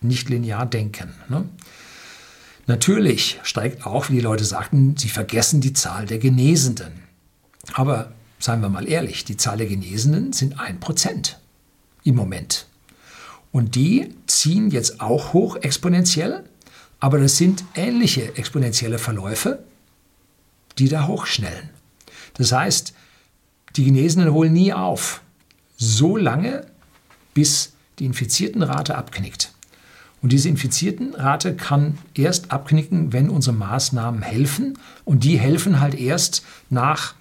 [0.00, 1.14] nicht linear denken.
[1.28, 1.48] Ne?
[2.66, 7.04] Natürlich steigt auch, wie die Leute sagten, sie vergessen die Zahl der Genesenden.
[7.74, 11.34] Aber seien wir mal ehrlich, die Zahl der Genesenen sind 1%
[12.02, 12.66] im Moment.
[13.52, 16.42] Und die ziehen jetzt auch hoch exponentiell,
[16.98, 19.62] aber das sind ähnliche exponentielle Verläufe,
[20.78, 21.70] die da hochschnellen.
[22.34, 22.94] Das heißt,
[23.76, 25.22] die Genesenen holen nie auf,
[25.76, 26.66] so lange,
[27.32, 29.52] bis die Infiziertenrate abknickt.
[30.24, 34.78] Und diese Infiziertenrate kann erst abknicken, wenn unsere Maßnahmen helfen.
[35.04, 37.14] Und die helfen halt erst nach,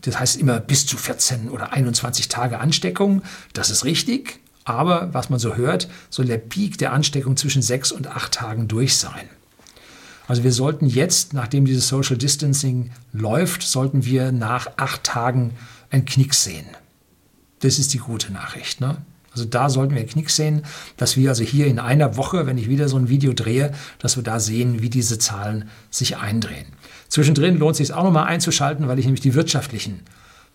[0.00, 3.22] das heißt immer bis zu 14 oder 21 Tage Ansteckung.
[3.52, 4.40] Das ist richtig.
[4.64, 8.66] Aber was man so hört, soll der Peak der Ansteckung zwischen sechs und acht Tagen
[8.66, 9.28] durch sein.
[10.26, 15.52] Also wir sollten jetzt, nachdem dieses Social Distancing läuft, sollten wir nach acht Tagen
[15.90, 16.66] einen Knick sehen.
[17.60, 18.80] Das ist die gute Nachricht.
[18.80, 18.96] Ne?
[19.32, 20.62] Also da sollten wir einen Knick sehen,
[20.96, 24.16] dass wir also hier in einer Woche, wenn ich wieder so ein Video drehe, dass
[24.16, 26.66] wir da sehen, wie diese Zahlen sich eindrehen.
[27.08, 30.00] Zwischendrin lohnt es sich auch nochmal einzuschalten, weil ich nämlich die wirtschaftlichen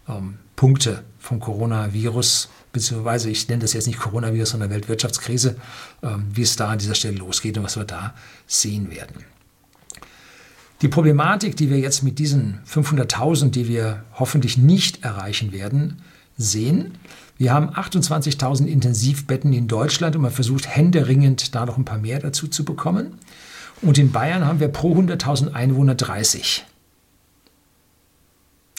[0.07, 5.57] ähm, Punkte vom Coronavirus, beziehungsweise ich nenne das jetzt nicht Coronavirus, sondern Weltwirtschaftskrise,
[6.01, 8.13] ähm, wie es da an dieser Stelle losgeht und was wir da
[8.47, 9.25] sehen werden.
[10.81, 16.01] Die Problematik, die wir jetzt mit diesen 500.000, die wir hoffentlich nicht erreichen werden,
[16.37, 16.97] sehen.
[17.37, 22.19] Wir haben 28.000 Intensivbetten in Deutschland und man versucht händeringend da noch ein paar mehr
[22.19, 23.17] dazu zu bekommen.
[23.81, 26.65] Und in Bayern haben wir pro 100.000 Einwohner 30.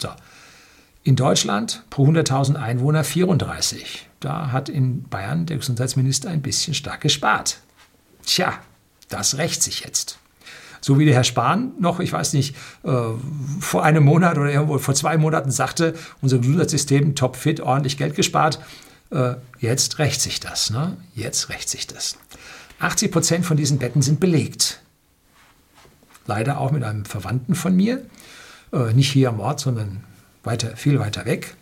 [0.00, 0.08] So.
[1.02, 4.08] In Deutschland pro 100.000 Einwohner 34.
[4.20, 7.60] Da hat in Bayern der Gesundheitsminister ein bisschen stark gespart.
[8.24, 8.54] Tja,
[9.08, 10.19] das rächt sich jetzt.
[10.80, 12.90] So wie der Herr Spahn noch, ich weiß nicht, äh,
[13.60, 18.60] vor einem Monat oder irgendwo vor zwei Monaten sagte, unser Gesundheitssystem topfit, ordentlich Geld gespart.
[19.10, 20.70] Äh, jetzt rächt sich das.
[20.70, 20.96] Ne?
[21.14, 22.16] Jetzt rächt sich das.
[22.78, 24.80] 80 Prozent von diesen Betten sind belegt.
[26.26, 28.06] Leider auch mit einem Verwandten von mir.
[28.72, 30.04] Äh, nicht hier am Ort, sondern
[30.44, 31.56] weiter, viel weiter weg.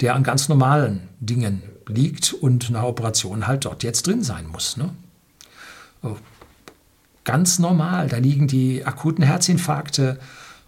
[0.00, 4.76] Der an ganz normalen Dingen liegt und nach Operation halt dort jetzt drin sein muss.
[4.76, 4.90] Ne?
[7.24, 8.08] Ganz normal.
[8.08, 10.18] Da liegen die akuten Herzinfarkte,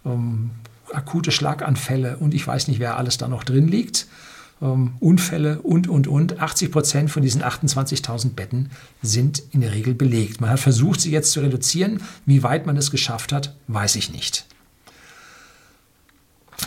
[0.05, 0.51] ähm,
[0.93, 4.07] akute Schlaganfälle und ich weiß nicht, wer alles da noch drin liegt.
[4.61, 6.39] Ähm, Unfälle und, und, und.
[6.39, 8.69] 80 Prozent von diesen 28.000 Betten
[9.01, 10.39] sind in der Regel belegt.
[10.39, 12.01] Man hat versucht, sie jetzt zu reduzieren.
[12.25, 14.45] Wie weit man es geschafft hat, weiß ich nicht.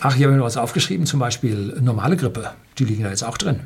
[0.01, 3.25] Ach, hier habe ich noch was aufgeschrieben, zum Beispiel normale Grippe, die liegen da jetzt
[3.25, 3.61] auch drin.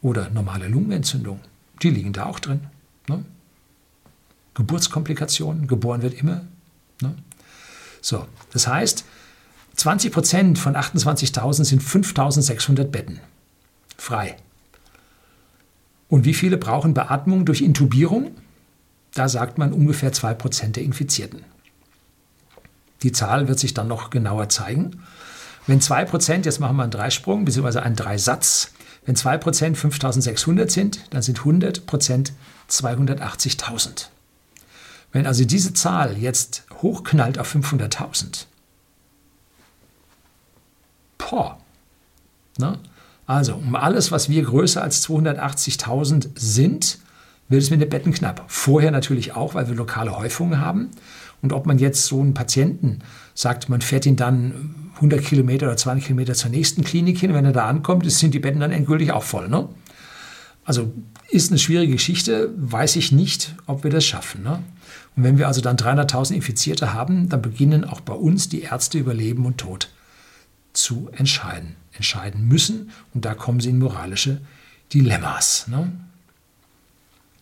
[0.00, 1.40] Oder normale Lungenentzündung,
[1.82, 2.60] die liegen da auch drin.
[3.06, 3.24] Ne?
[4.58, 6.42] Geburtskomplikationen, geboren wird immer.
[7.00, 7.14] Ne?
[8.02, 9.04] So, das heißt,
[9.76, 13.20] 20 Prozent von 28.000 sind 5.600 Betten
[13.96, 14.36] frei.
[16.08, 18.32] Und wie viele brauchen Beatmung durch Intubierung?
[19.14, 21.44] Da sagt man ungefähr 2 Prozent der Infizierten.
[23.04, 25.02] Die Zahl wird sich dann noch genauer zeigen.
[25.68, 28.72] Wenn 2 Prozent, jetzt machen wir einen Dreisprung, beziehungsweise einen Dreisatz,
[29.06, 32.32] wenn 2 Prozent 5600 sind, dann sind 100 Prozent
[32.68, 34.06] 280.000.
[35.12, 38.46] Wenn also diese Zahl jetzt hochknallt auf 500.000,
[41.16, 41.58] boah,
[42.58, 42.78] ne?
[43.26, 46.98] also um alles, was wir größer als 280.000 sind,
[47.48, 48.44] wird es mit den Betten knapp.
[48.48, 50.90] Vorher natürlich auch, weil wir lokale Häufungen haben.
[51.40, 53.00] Und ob man jetzt so einen Patienten
[53.34, 57.44] sagt, man fährt ihn dann 100 Kilometer oder 200 Kilometer zur nächsten Klinik hin, wenn
[57.44, 59.48] er da ankommt, sind die Betten dann endgültig auch voll.
[59.48, 59.68] Ne?
[60.64, 60.92] Also
[61.30, 64.42] ist eine schwierige Geschichte, weiß ich nicht, ob wir das schaffen.
[64.42, 64.62] Ne?
[65.18, 68.98] Und wenn wir also dann 300.000 Infizierte haben, dann beginnen auch bei uns die Ärzte
[68.98, 69.90] über Leben und Tod
[70.72, 72.92] zu entscheiden, entscheiden müssen.
[73.12, 74.40] Und da kommen sie in moralische
[74.94, 75.66] Dilemmas.
[75.66, 75.90] Ne?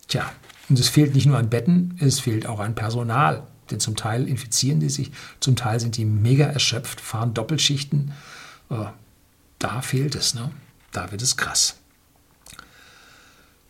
[0.08, 0.24] Tja,
[0.70, 3.46] Und es fehlt nicht nur an Betten, es fehlt auch an Personal.
[3.70, 8.12] Denn zum Teil infizieren die sich, zum Teil sind die mega erschöpft, fahren Doppelschichten.
[8.70, 8.86] Äh,
[9.58, 10.50] da fehlt es, ne?
[10.92, 11.76] da wird es krass.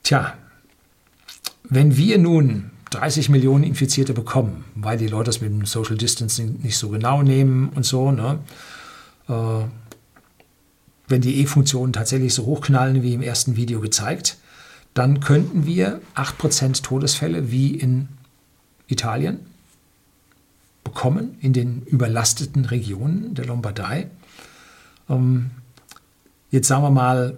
[0.04, 0.34] Tja,
[1.64, 6.60] wenn wir nun 30 Millionen Infizierte bekommen, weil die Leute das mit dem Social Distancing
[6.62, 8.38] nicht so genau nehmen und so, ne?
[9.28, 9.64] Äh,
[11.08, 14.38] wenn die E-Funktionen tatsächlich so hochknallen wie im ersten Video gezeigt,
[14.94, 18.08] dann könnten wir 8% Todesfälle wie in
[18.88, 19.40] Italien
[20.82, 24.08] bekommen, in den überlasteten Regionen der Lombardei.
[25.08, 25.50] Ähm,
[26.50, 27.36] jetzt sagen wir mal,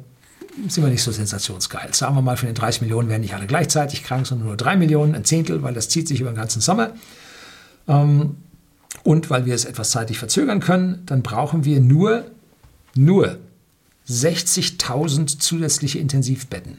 [0.66, 1.94] sind wir nicht so sensationsgeil.
[1.94, 4.77] Sagen wir mal, von den 30 Millionen werden nicht alle gleichzeitig krank, sondern nur 3
[4.77, 6.94] Millionen, ein Zehntel, weil das zieht sich über den ganzen Sommer.
[7.87, 8.37] Ähm,
[9.05, 12.31] und weil wir es etwas zeitlich verzögern können, dann brauchen wir nur,
[12.94, 13.38] nur
[14.09, 16.79] 60.000 zusätzliche Intensivbetten.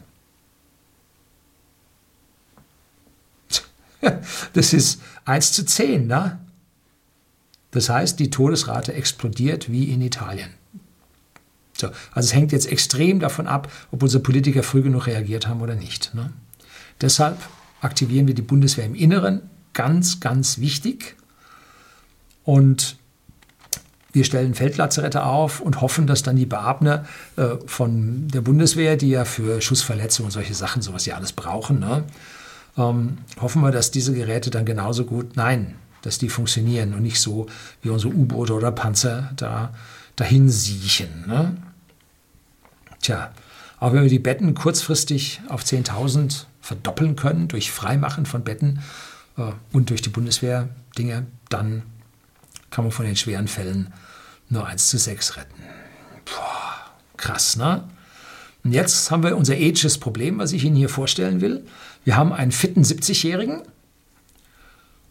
[4.53, 6.39] Das ist 1 zu 10, ne?
[7.71, 10.49] Das heißt, die Todesrate explodiert wie in Italien.
[11.79, 15.61] So, also es hängt jetzt extrem davon ab, ob unsere Politiker früh genug reagiert haben
[15.61, 16.13] oder nicht.
[16.13, 16.31] Ne?
[17.01, 17.37] Deshalb
[17.81, 19.41] aktivieren wir die Bundeswehr im Inneren,
[19.73, 21.15] ganz, ganz wichtig.
[22.43, 22.97] Und
[24.11, 29.09] wir stellen Feldlazarette auf und hoffen, dass dann die Beamten äh, von der Bundeswehr, die
[29.09, 32.03] ja für Schussverletzungen und solche Sachen, sowas ja alles brauchen, ne,
[32.77, 37.19] ähm, hoffen wir, dass diese Geräte dann genauso gut, nein, dass die funktionieren und nicht
[37.19, 37.47] so
[37.81, 39.73] wie unsere U-Boote oder Panzer da
[40.15, 41.25] dahin siechen.
[41.27, 41.55] Ne?
[43.01, 43.31] Tja,
[43.79, 48.81] auch wenn wir die Betten kurzfristig auf 10.000 verdoppeln können durch Freimachen von Betten
[49.37, 51.83] äh, und durch die Bundeswehr-Dinge, dann
[52.69, 53.93] kann man von den schweren Fällen
[54.49, 55.61] nur 1 zu 6 retten.
[56.25, 56.75] Boah,
[57.17, 57.83] krass, ne?
[58.63, 61.65] Und jetzt haben wir unser ethisches Problem, was ich Ihnen hier vorstellen will.
[62.03, 63.61] Wir haben einen fitten 70-Jährigen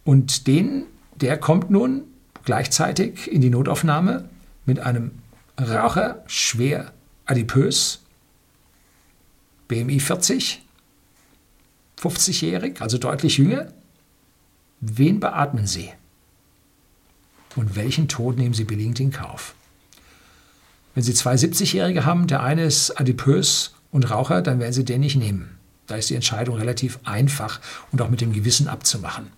[0.04, 0.84] und den,
[1.16, 2.04] der kommt nun
[2.44, 4.28] gleichzeitig in die Notaufnahme
[4.66, 5.12] mit einem
[5.58, 6.92] Raucher, schwer
[7.28, 8.00] adipös,
[9.68, 10.62] BMI 40,
[12.00, 13.72] 50-jährig, also deutlich jünger.
[14.80, 15.90] Wen beatmen Sie?
[17.54, 19.54] Und welchen Tod nehmen Sie billigend in Kauf?
[20.94, 25.00] Wenn Sie zwei 70-Jährige haben, der eine ist adipös und Raucher, dann werden Sie den
[25.00, 25.58] nicht nehmen.
[25.86, 27.60] Da ist die Entscheidung relativ einfach
[27.92, 29.28] und auch mit dem Gewissen abzumachen.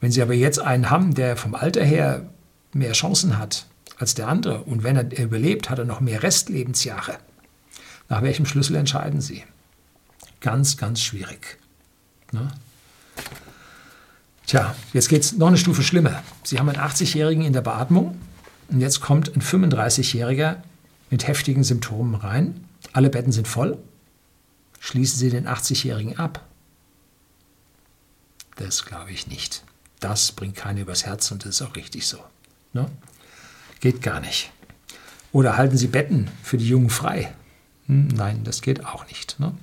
[0.00, 2.28] Wenn Sie aber jetzt einen haben, der vom Alter her
[2.72, 3.66] mehr Chancen hat,
[3.98, 4.62] als der andere.
[4.62, 7.18] Und wenn er überlebt, hat er noch mehr Restlebensjahre.
[8.08, 9.44] Nach welchem Schlüssel entscheiden Sie?
[10.40, 11.58] Ganz, ganz schwierig.
[12.32, 12.50] Ne?
[14.46, 16.22] Tja, jetzt geht es noch eine Stufe schlimmer.
[16.42, 18.18] Sie haben einen 80-Jährigen in der Beatmung
[18.68, 20.56] und jetzt kommt ein 35-Jähriger
[21.10, 22.64] mit heftigen Symptomen rein.
[22.92, 23.78] Alle Betten sind voll.
[24.80, 26.44] Schließen Sie den 80-Jährigen ab?
[28.56, 29.64] Das glaube ich nicht.
[30.00, 32.18] Das bringt keiner übers Herz und das ist auch richtig so.
[32.72, 32.90] Ne?
[33.80, 34.50] Geht gar nicht.
[35.32, 37.32] Oder halten Sie Betten für die Jungen frei?
[37.86, 39.38] Hm, nein, das geht auch nicht.
[39.38, 39.54] Ne?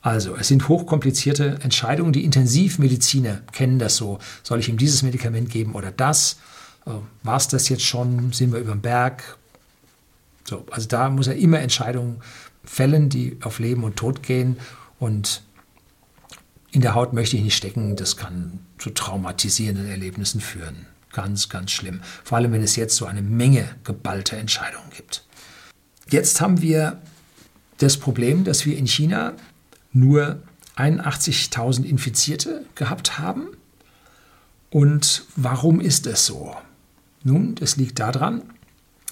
[0.00, 2.12] Also, es sind hochkomplizierte Entscheidungen.
[2.12, 4.18] Die Intensivmediziner kennen das so.
[4.42, 6.38] Soll ich ihm dieses Medikament geben oder das?
[6.86, 6.90] Äh,
[7.22, 8.32] War es das jetzt schon?
[8.32, 9.38] Sind wir über den Berg?
[10.44, 12.20] So, also da muss er immer Entscheidungen
[12.64, 14.56] fällen, die auf Leben und Tod gehen.
[14.98, 15.42] Und
[16.72, 17.94] in der Haut möchte ich nicht stecken.
[17.94, 20.86] Das kann zu traumatisierenden Erlebnissen führen.
[21.12, 22.00] Ganz, ganz schlimm.
[22.24, 25.24] Vor allem, wenn es jetzt so eine Menge geballter Entscheidungen gibt.
[26.08, 27.00] Jetzt haben wir
[27.78, 29.34] das Problem, dass wir in China
[29.92, 30.42] nur
[30.76, 33.48] 81.000 Infizierte gehabt haben.
[34.70, 36.56] Und warum ist es so?
[37.24, 38.42] Nun, das liegt daran,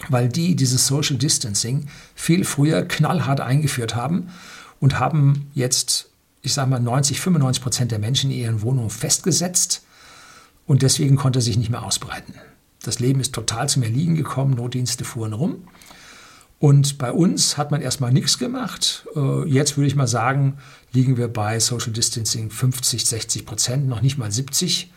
[0.08, 4.30] weil die dieses Social Distancing viel früher knallhart eingeführt haben
[4.80, 6.08] und haben jetzt,
[6.40, 9.79] ich sage mal, 90, 95 Prozent der Menschen in ihren Wohnungen festgesetzt
[10.70, 12.32] und deswegen konnte er sich nicht mehr ausbreiten.
[12.84, 15.64] Das Leben ist total zum Erliegen gekommen, Notdienste fuhren rum.
[16.60, 19.04] Und bei uns hat man erstmal nichts gemacht.
[19.16, 20.58] Äh, jetzt würde ich mal sagen,
[20.92, 24.92] liegen wir bei Social Distancing 50, 60 Prozent, noch nicht mal 70.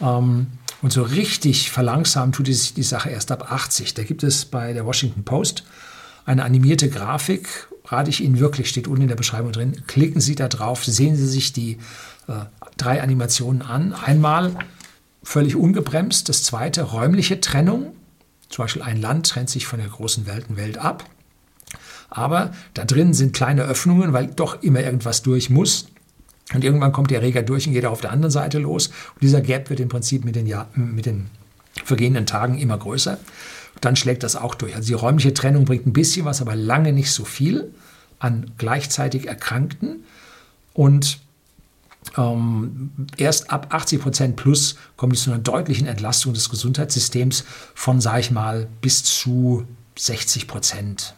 [0.00, 0.48] Ähm,
[0.82, 3.94] und so richtig verlangsamen tut sich die Sache erst ab 80.
[3.94, 5.62] Da gibt es bei der Washington Post
[6.24, 9.86] eine animierte Grafik, rate ich Ihnen wirklich, steht unten in der Beschreibung drin.
[9.86, 11.78] Klicken Sie da drauf, sehen Sie sich die
[12.26, 13.92] äh, drei Animationen an.
[13.92, 14.56] Einmal
[15.22, 16.28] völlig ungebremst.
[16.28, 17.94] Das zweite, räumliche Trennung.
[18.48, 21.04] Zum Beispiel ein Land trennt sich von der großen Weltenwelt ab.
[22.08, 25.86] Aber da drin sind kleine Öffnungen, weil doch immer irgendwas durch muss.
[26.52, 28.88] Und irgendwann kommt der Erreger durch und geht auf der anderen Seite los.
[28.88, 31.26] Und dieser Gap wird im Prinzip mit den, Jahr, mit den
[31.84, 33.18] vergehenden Tagen immer größer.
[33.80, 34.74] Dann schlägt das auch durch.
[34.74, 37.72] Also die räumliche Trennung bringt ein bisschen was, aber lange nicht so viel
[38.18, 40.04] an gleichzeitig Erkrankten.
[40.74, 41.20] Und
[42.16, 48.00] Ähm, erst ab 80 Prozent plus kommt es zu einer deutlichen Entlastung des Gesundheitssystems von,
[48.00, 51.14] sage ich mal, bis zu 60 Prozent.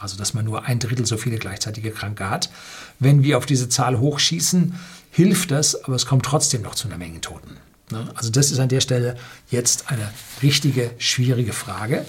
[0.00, 2.50] Also, dass man nur ein Drittel so viele gleichzeitige Kranke hat.
[2.98, 4.74] Wenn wir auf diese Zahl hochschießen,
[5.10, 7.56] hilft das, aber es kommt trotzdem noch zu einer Menge Toten.
[7.90, 8.08] Ne?
[8.14, 9.16] Also, das ist an der Stelle
[9.50, 10.08] jetzt eine
[10.42, 12.04] richtige, schwierige Frage.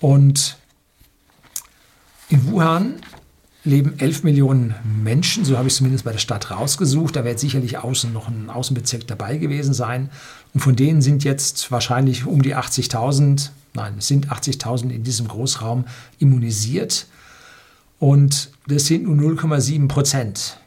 [0.00, 0.56] Und
[2.28, 3.00] in Wuhan
[3.66, 7.16] leben 11 Millionen Menschen, so habe ich es zumindest bei der Stadt rausgesucht.
[7.16, 10.10] Da wird sicherlich außen noch ein Außenbezirk dabei gewesen sein.
[10.54, 15.28] Und von denen sind jetzt wahrscheinlich um die 80.000, nein, es sind 80.000 in diesem
[15.28, 15.84] Großraum
[16.18, 17.06] immunisiert.
[17.98, 20.58] Und das sind nur 0,7 Prozent.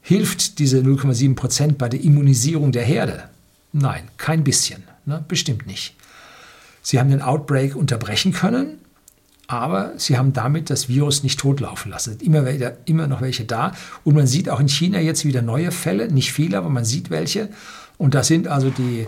[0.00, 3.24] Hilft diese 0,7 Prozent bei der Immunisierung der Herde?
[3.72, 4.82] Nein, kein bisschen.
[5.04, 5.24] Ne?
[5.28, 5.94] Bestimmt nicht.
[6.82, 8.78] Sie haben den Outbreak unterbrechen können,
[9.60, 12.18] aber sie haben damit das Virus nicht totlaufen lassen.
[12.20, 13.72] Immer, wieder, immer noch welche da.
[14.04, 17.10] Und man sieht auch in China jetzt wieder neue Fälle, nicht viele, aber man sieht
[17.10, 17.48] welche.
[17.98, 19.06] Und das sind also die,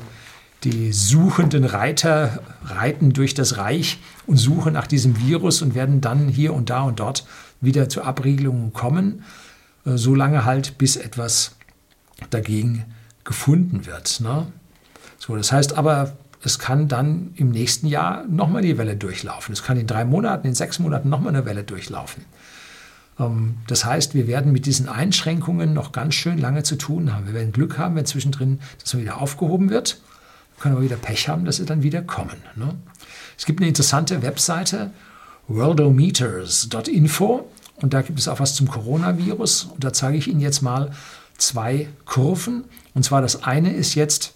[0.65, 6.29] die suchenden Reiter, reiten durch das Reich und suchen nach diesem Virus und werden dann
[6.29, 7.27] hier und da und dort
[7.61, 9.25] wieder zu Abriegelungen kommen,
[9.85, 11.57] äh, so lange halt, bis etwas
[12.31, 12.85] dagegen
[13.25, 14.21] gefunden wird.
[14.21, 14.47] Ne?
[15.19, 19.53] So, das heißt aber, es kann dann im nächsten Jahr nochmal die Welle durchlaufen.
[19.53, 22.25] Es kann in drei Monaten, in sechs Monaten nochmal eine Welle durchlaufen.
[23.19, 27.27] Ähm, das heißt, wir werden mit diesen Einschränkungen noch ganz schön lange zu tun haben.
[27.27, 30.01] Wir werden Glück haben, wenn zwischendrin das wieder aufgehoben wird.
[30.55, 32.37] Wir können aber wieder Pech haben, dass sie dann wieder kommen.
[32.55, 32.77] Ne?
[33.37, 34.93] Es gibt eine interessante Webseite,
[35.49, 37.51] worldometers.info,
[37.83, 39.65] und da gibt es auch was zum Coronavirus.
[39.65, 40.93] Und da zeige ich Ihnen jetzt mal
[41.37, 42.65] zwei Kurven.
[42.95, 44.36] Und zwar das eine ist jetzt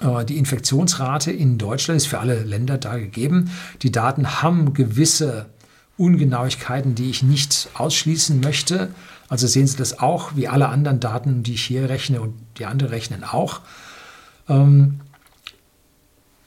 [0.00, 3.50] die Infektionsrate in Deutschland ist für alle Länder da gegeben.
[3.82, 5.46] Die Daten haben gewisse
[5.96, 8.92] Ungenauigkeiten, die ich nicht ausschließen möchte.
[9.28, 12.66] Also sehen Sie das auch, wie alle anderen Daten, die ich hier rechne und die
[12.66, 13.60] anderen rechnen auch.
[14.48, 15.00] Ähm,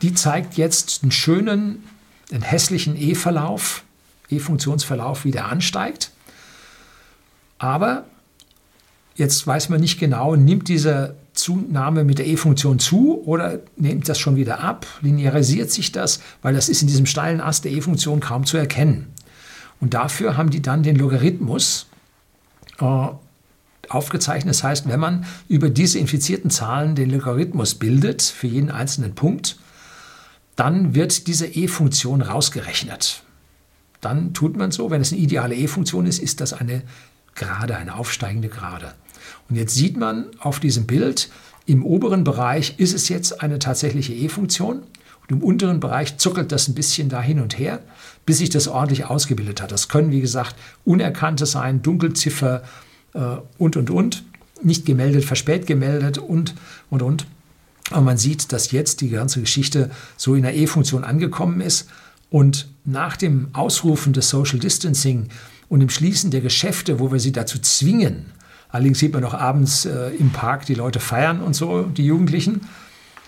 [0.02, 1.84] die zeigt jetzt einen schönen,
[2.32, 3.84] einen hässlichen E-Verlauf,
[4.30, 6.12] E-Funktionsverlauf, wie der ansteigt.
[7.58, 8.04] Aber
[9.16, 14.20] jetzt weiß man nicht genau, nimmt dieser Zunahme mit der E-Funktion zu oder nimmt das
[14.20, 14.86] schon wieder ab?
[15.02, 16.20] Linearisiert sich das?
[16.42, 19.08] Weil das ist in diesem steilen Ast der E-Funktion kaum zu erkennen.
[19.80, 21.88] Und dafür haben die dann den Logarithmus
[22.80, 23.08] äh,
[23.90, 24.56] aufgezeichnet.
[24.56, 29.58] Das heißt, wenn man über diese infizierten Zahlen den Logarithmus bildet für jeden einzelnen Punkt,
[30.56, 33.24] dann wird diese E-Funktion rausgerechnet.
[34.02, 36.82] Dann tut man so, wenn es eine ideale E-Funktion ist, ist das eine
[37.36, 38.94] Gerade, eine aufsteigende Gerade.
[39.50, 41.30] Und jetzt sieht man auf diesem Bild,
[41.66, 46.68] im oberen Bereich ist es jetzt eine tatsächliche E-Funktion und im unteren Bereich zuckelt das
[46.68, 47.80] ein bisschen da hin und her,
[48.26, 49.72] bis sich das ordentlich ausgebildet hat.
[49.72, 50.56] Das können, wie gesagt,
[50.86, 52.64] Unerkannte sein, Dunkelziffer
[53.14, 53.20] äh,
[53.58, 54.24] und, und, und,
[54.64, 56.56] nicht gemeldet, verspät gemeldet und,
[56.90, 57.28] und, und.
[57.92, 61.90] Aber man sieht, dass jetzt die ganze Geschichte so in der E-Funktion angekommen ist
[62.30, 65.28] und nach dem Ausrufen des Social Distancing
[65.70, 68.28] und dem Schließen der Geschäfte, wo wir sie dazu zwingen,
[68.78, 72.62] Allerdings sieht man noch abends äh, im Park die Leute feiern und so, die Jugendlichen.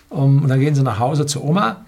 [0.08, 1.84] Um, und dann gehen sie nach Hause zur Oma.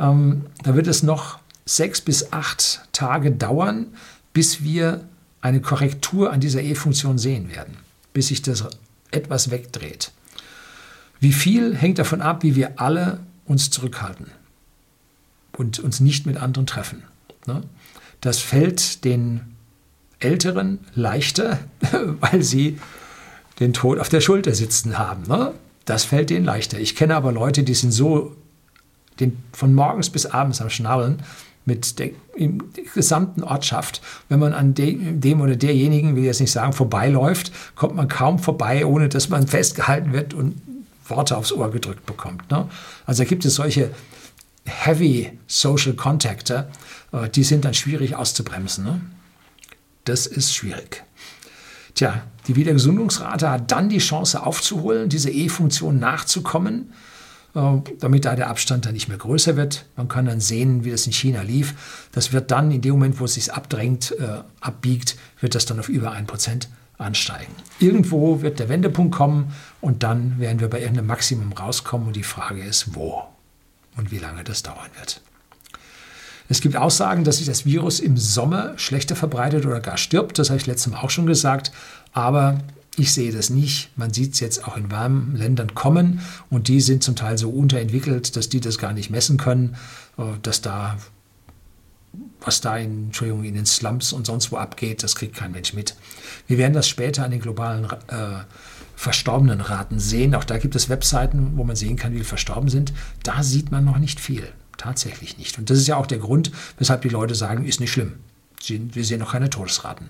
[0.00, 3.86] Ähm, da wird es noch sechs bis acht Tage dauern,
[4.32, 5.04] bis wir
[5.42, 7.76] eine Korrektur an dieser E-Funktion sehen werden,
[8.14, 8.64] bis sich das
[9.12, 10.10] etwas wegdreht.
[11.20, 14.26] Wie viel hängt davon ab, wie wir alle uns zurückhalten
[15.52, 17.04] und uns nicht mit anderen treffen.
[17.46, 17.62] Ne?
[18.20, 19.54] Das fällt den
[20.20, 21.58] Älteren leichter,
[22.20, 22.78] weil sie
[23.60, 25.24] den Tod auf der Schulter sitzen haben.
[25.28, 25.52] Ne?
[25.84, 26.78] Das fällt denen leichter.
[26.78, 28.36] Ich kenne aber Leute, die sind so
[29.20, 31.22] den, von morgens bis abends am Schnarren
[31.64, 32.10] mit der,
[32.94, 34.00] gesamten Ortschaft.
[34.28, 38.08] Wenn man an de, dem oder derjenigen, will ich jetzt nicht sagen, vorbeiläuft, kommt man
[38.08, 40.60] kaum vorbei, ohne dass man festgehalten wird und
[41.06, 42.50] Worte aufs Ohr gedrückt bekommt.
[42.50, 42.68] Ne?
[43.06, 43.90] Also gibt es solche
[44.64, 46.68] heavy Social Contacte,
[47.12, 48.84] äh, die sind dann schwierig auszubremsen.
[48.84, 49.00] Ne?
[50.08, 51.04] Das ist schwierig.
[51.94, 56.92] Tja, die Wiedergesundungsrate hat dann die Chance aufzuholen, diese E-Funktion nachzukommen,
[57.54, 57.60] äh,
[57.98, 59.86] damit da der Abstand dann nicht mehr größer wird.
[59.96, 62.08] Man kann dann sehen, wie das in China lief.
[62.12, 65.80] Das wird dann in dem Moment, wo es sich abdrängt, äh, abbiegt, wird das dann
[65.80, 66.68] auf über 1%
[66.98, 67.52] ansteigen.
[67.78, 72.22] Irgendwo wird der Wendepunkt kommen und dann werden wir bei irgendeinem Maximum rauskommen und die
[72.22, 73.24] Frage ist, wo
[73.96, 75.20] und wie lange das dauern wird.
[76.48, 80.38] Es gibt Aussagen, dass sich das Virus im Sommer schlechter verbreitet oder gar stirbt.
[80.38, 81.72] Das habe ich letztes Mal auch schon gesagt.
[82.12, 82.58] Aber
[82.96, 83.90] ich sehe das nicht.
[83.96, 86.20] Man sieht es jetzt auch in warmen Ländern kommen
[86.50, 89.76] und die sind zum Teil so unterentwickelt, dass die das gar nicht messen können,
[90.16, 90.96] äh, dass da
[92.40, 95.74] was da in, Entschuldigung, in den Slums und sonst wo abgeht, das kriegt kein Mensch
[95.74, 95.96] mit.
[96.46, 98.44] Wir werden das später an den globalen äh,
[98.96, 100.34] verstorbenen Raten sehen.
[100.34, 102.92] Auch da gibt es Webseiten, wo man sehen kann, wie viele verstorben sind.
[103.22, 104.48] Da sieht man noch nicht viel.
[104.78, 105.58] Tatsächlich nicht.
[105.58, 108.14] Und das ist ja auch der Grund, weshalb die Leute sagen, ist nicht schlimm.
[108.66, 110.08] Wir sehen noch keine Todesraten.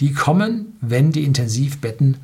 [0.00, 2.16] Die kommen, wenn die Intensivbetten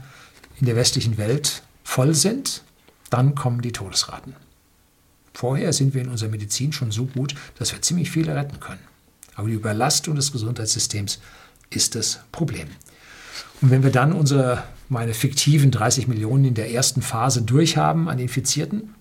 [0.59, 2.62] in der westlichen Welt voll sind,
[3.11, 4.34] dann kommen die Todesraten.
[5.34, 8.80] Vorher sind wir in unserer Medizin schon so gut, dass wir ziemlich viele retten können.
[9.34, 11.20] Aber die Überlastung des Gesundheitssystems
[11.70, 12.68] ist das Problem.
[13.61, 18.18] Und wenn wir dann unsere, meine fiktiven 30 Millionen in der ersten Phase durchhaben an
[18.18, 18.95] Infizierten,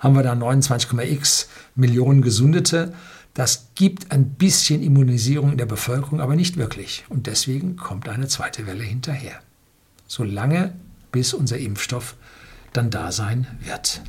[0.00, 1.46] haben wir da 29,x
[1.76, 2.92] Millionen Gesundete.
[3.34, 7.04] Das gibt ein bisschen Immunisierung in der Bevölkerung, aber nicht wirklich.
[7.08, 9.40] Und deswegen kommt eine zweite Welle hinterher.
[10.08, 10.72] Solange
[11.12, 12.16] bis unser Impfstoff
[12.72, 14.00] dann da sein wird.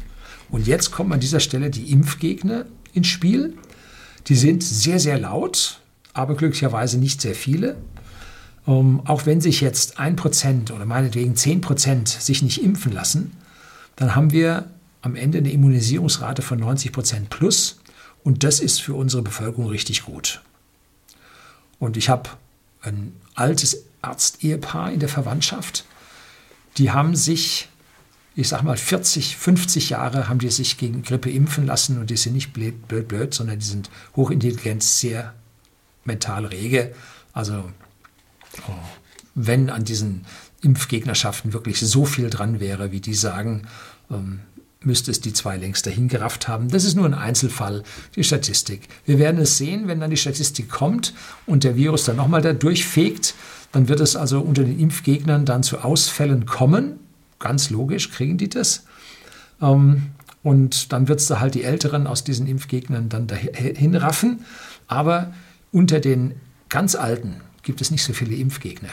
[0.49, 3.57] Und jetzt kommen an dieser Stelle die Impfgegner ins Spiel.
[4.27, 5.81] Die sind sehr, sehr laut,
[6.13, 7.77] aber glücklicherweise nicht sehr viele.
[8.67, 13.31] Ähm, auch wenn sich jetzt ein Prozent oder meinetwegen zehn Prozent sich nicht impfen lassen,
[13.95, 14.69] dann haben wir
[15.01, 17.79] am Ende eine Immunisierungsrate von 90 Prozent plus.
[18.23, 20.41] Und das ist für unsere Bevölkerung richtig gut.
[21.79, 22.29] Und ich habe
[22.81, 25.85] ein altes Arztehepaar in der Verwandtschaft.
[26.77, 27.67] Die haben sich
[28.35, 32.17] ich sag mal, 40, 50 Jahre haben die sich gegen Grippe impfen lassen und die
[32.17, 35.33] sind nicht blöd, blöd, blöd sondern die sind hochintelligent, sehr
[36.05, 36.95] mental rege.
[37.33, 37.71] Also,
[38.67, 38.71] oh,
[39.35, 40.25] wenn an diesen
[40.61, 43.67] Impfgegnerschaften wirklich so viel dran wäre, wie die sagen,
[44.09, 44.39] ähm,
[44.83, 46.69] müsste es die zwei längst dahin gerafft haben.
[46.69, 47.83] Das ist nur ein Einzelfall,
[48.15, 48.87] die Statistik.
[49.05, 51.13] Wir werden es sehen, wenn dann die Statistik kommt
[51.45, 53.35] und der Virus dann nochmal da durchfegt,
[53.71, 56.99] dann wird es also unter den Impfgegnern dann zu Ausfällen kommen
[57.41, 58.85] ganz logisch, kriegen die das.
[59.61, 60.11] Ähm,
[60.43, 64.45] und dann wird es da halt die Älteren aus diesen Impfgegnern dann dahin raffen.
[64.87, 65.33] Aber
[65.71, 66.35] unter den
[66.69, 68.89] ganz Alten gibt es nicht so viele Impfgegner,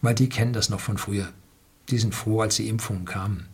[0.00, 1.28] weil die kennen das noch von früher.
[1.90, 3.46] Die sind froh, als die Impfungen kamen,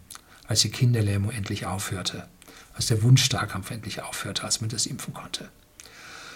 [0.47, 2.26] als die Kinderlähmung endlich aufhörte,
[2.74, 5.49] als der Wunschstarkampf endlich aufhörte, als man das impfen konnte.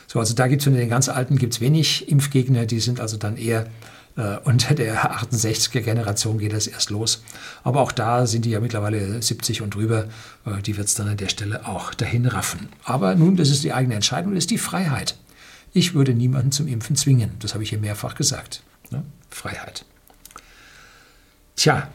[0.06, 3.16] So, also da gibt es unter den ganz Alten gibt's wenig Impfgegner, die sind also
[3.18, 3.68] dann eher
[4.18, 7.22] äh, unter der 68er Generation geht das erst los.
[7.62, 10.08] Aber auch da sind die ja mittlerweile 70 und drüber.
[10.44, 12.68] Äh, die wird es dann an der Stelle auch dahin raffen.
[12.84, 15.16] Aber nun, das ist die eigene Entscheidung, das ist die Freiheit.
[15.72, 17.32] Ich würde niemanden zum Impfen zwingen.
[17.38, 18.62] Das habe ich hier mehrfach gesagt.
[18.90, 19.04] Ne?
[19.30, 19.84] Freiheit.
[21.54, 21.88] Tja,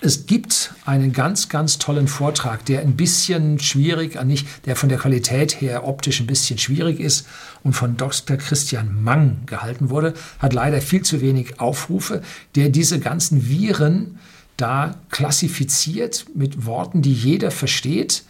[0.00, 4.88] es gibt einen ganz, ganz tollen Vortrag, der ein bisschen schwierig, äh, nicht, der von
[4.88, 7.26] der Qualität her optisch ein bisschen schwierig ist
[7.62, 8.36] und von Dr.
[8.36, 12.22] Christian Mang gehalten wurde, hat leider viel zu wenig Aufrufe,
[12.54, 14.18] der diese ganzen Viren
[14.56, 18.24] da klassifiziert mit Worten, die jeder versteht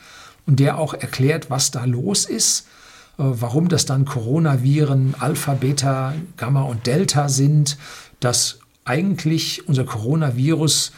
[0.47, 2.67] und der auch erklärt, was da los ist,
[3.19, 7.79] äh, warum das dann Coronaviren Alpha, Beta, Gamma und Delta sind,
[8.21, 10.93] dass eigentlich unser Coronavirus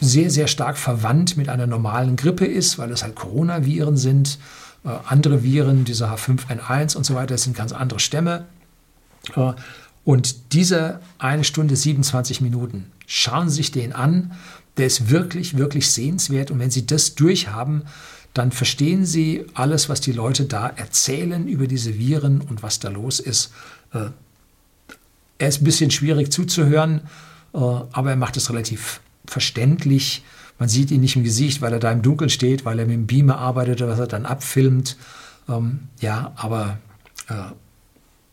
[0.00, 4.38] sehr, sehr stark verwandt mit einer normalen Grippe ist, weil es halt Coronaviren sind.
[4.84, 8.46] Äh, andere Viren, diese H5N1 und so weiter, das sind ganz andere Stämme.
[9.34, 9.52] Äh,
[10.04, 14.32] und diese eine Stunde 27 Minuten, schauen Sie sich den an.
[14.76, 16.50] Der ist wirklich, wirklich sehenswert.
[16.50, 17.82] Und wenn Sie das durchhaben,
[18.34, 22.90] dann verstehen Sie alles, was die Leute da erzählen über diese Viren und was da
[22.90, 23.52] los ist.
[23.94, 24.10] Äh,
[25.38, 27.02] er ist ein bisschen schwierig zuzuhören,
[27.52, 30.24] aber er macht es relativ verständlich.
[30.58, 32.94] Man sieht ihn nicht im Gesicht, weil er da im Dunkeln steht, weil er mit
[32.94, 34.96] dem Beamer arbeitet, was er dann abfilmt.
[35.48, 36.78] Ähm, ja, aber
[37.28, 37.34] äh,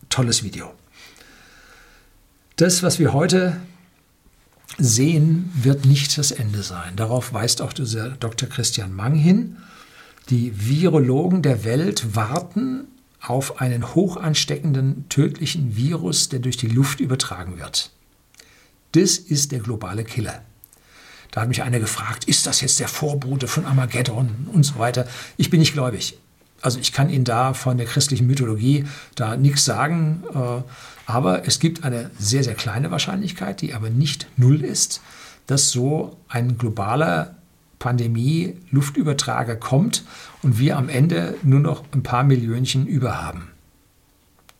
[0.08, 0.72] tolles Video.
[2.56, 3.60] Das, was wir heute
[4.78, 6.96] sehen, wird nicht das Ende sein.
[6.96, 8.48] Darauf weist auch dieser Dr.
[8.48, 9.56] Christian Mang hin.
[10.30, 12.86] Die Virologen der Welt warten
[13.20, 17.90] auf einen hoch ansteckenden, tödlichen Virus, der durch die Luft übertragen wird.
[18.92, 20.42] Das ist der globale Killer.
[21.34, 25.04] Da hat mich einer gefragt, ist das jetzt der Vorbote von Armageddon und so weiter.
[25.36, 26.16] Ich bin nicht gläubig.
[26.62, 28.84] Also ich kann Ihnen da von der christlichen Mythologie
[29.16, 30.62] da nichts sagen, äh,
[31.06, 35.00] aber es gibt eine sehr, sehr kleine Wahrscheinlichkeit, die aber nicht null ist,
[35.48, 37.34] dass so ein globaler
[37.80, 40.04] Pandemie-Luftübertrager kommt
[40.42, 43.48] und wir am Ende nur noch ein paar Millionchen über haben.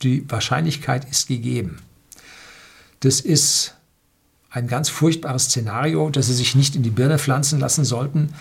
[0.03, 1.79] Die Wahrscheinlichkeit ist gegeben.
[2.99, 3.74] Das ist
[4.55, 8.33] ein ganz furchtbares Szenario, das sie sich nicht in die Birne pflanzen lassen sollten,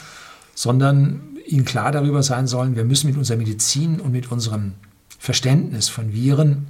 [0.54, 4.74] sondern ihnen klar darüber sein sollen, wir müssen mit unserer Medizin und mit unserem
[5.18, 6.68] Verständnis von Viren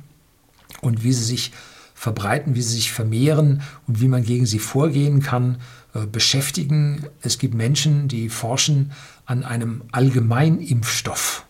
[0.82, 1.52] und wie sie sich
[1.94, 5.58] verbreiten, wie sie sich vermehren und wie man gegen sie vorgehen kann,
[5.94, 7.06] äh, beschäftigen.
[7.22, 8.94] Es gibt Menschen, die forschen
[9.26, 11.46] an einem Allgemeinimpfstoff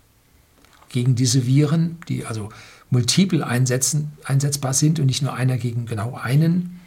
[0.90, 2.50] gegen diese Viren, die also
[2.90, 6.80] multiple einsetzen, einsetzbar sind und nicht nur einer gegen genau einen.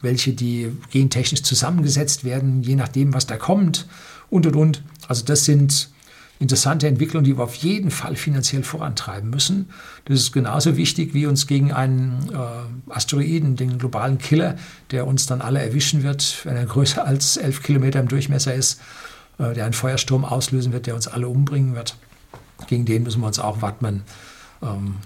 [0.00, 3.86] Welche die gentechnisch zusammengesetzt werden, je nachdem, was da kommt
[4.30, 4.82] und und und.
[5.08, 5.90] Also das sind
[6.38, 9.70] interessante Entwicklungen, die wir auf jeden Fall finanziell vorantreiben müssen.
[10.04, 14.56] Das ist genauso wichtig, wie uns gegen einen äh, Asteroiden, den globalen Killer,
[14.90, 18.80] der uns dann alle erwischen wird, wenn er größer als elf Kilometer im Durchmesser ist,
[19.38, 21.96] äh, der einen Feuersturm auslösen wird, der uns alle umbringen wird.
[22.68, 24.02] Gegen den müssen wir uns auch wappnen.
[24.62, 24.96] Ähm,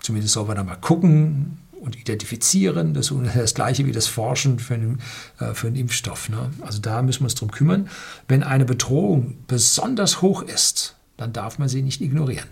[0.00, 2.94] zumindest sollen wir da mal gucken und identifizieren.
[2.94, 5.00] Das ist das Gleiche wie das Forschen für einen,
[5.38, 6.28] äh, für einen Impfstoff.
[6.28, 6.50] Ne?
[6.62, 7.88] Also da müssen wir uns drum kümmern.
[8.26, 12.48] Wenn eine Bedrohung besonders hoch ist, dann darf man sie nicht ignorieren.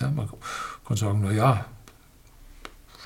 [0.00, 0.28] Ja, man
[0.86, 1.66] kann sagen, naja,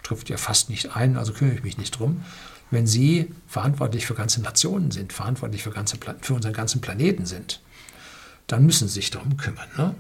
[0.03, 2.25] trifft ja fast nicht ein, also kümmere ich mich nicht drum.
[2.71, 7.61] Wenn Sie verantwortlich für ganze Nationen sind, verantwortlich für, ganze, für unseren ganzen Planeten sind,
[8.47, 9.69] dann müssen Sie sich darum kümmern.
[9.77, 9.95] Ne?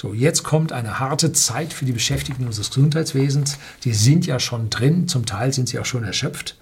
[0.00, 3.58] So, jetzt kommt eine harte Zeit für die Beschäftigten unseres Gesundheitswesens.
[3.84, 6.56] Die sind ja schon drin, zum Teil sind sie auch schon erschöpft.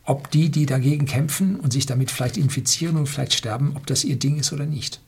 [0.04, 4.04] ob die, die dagegen kämpfen und sich damit vielleicht infizieren und vielleicht sterben, ob das
[4.04, 5.00] ihr Ding ist oder nicht.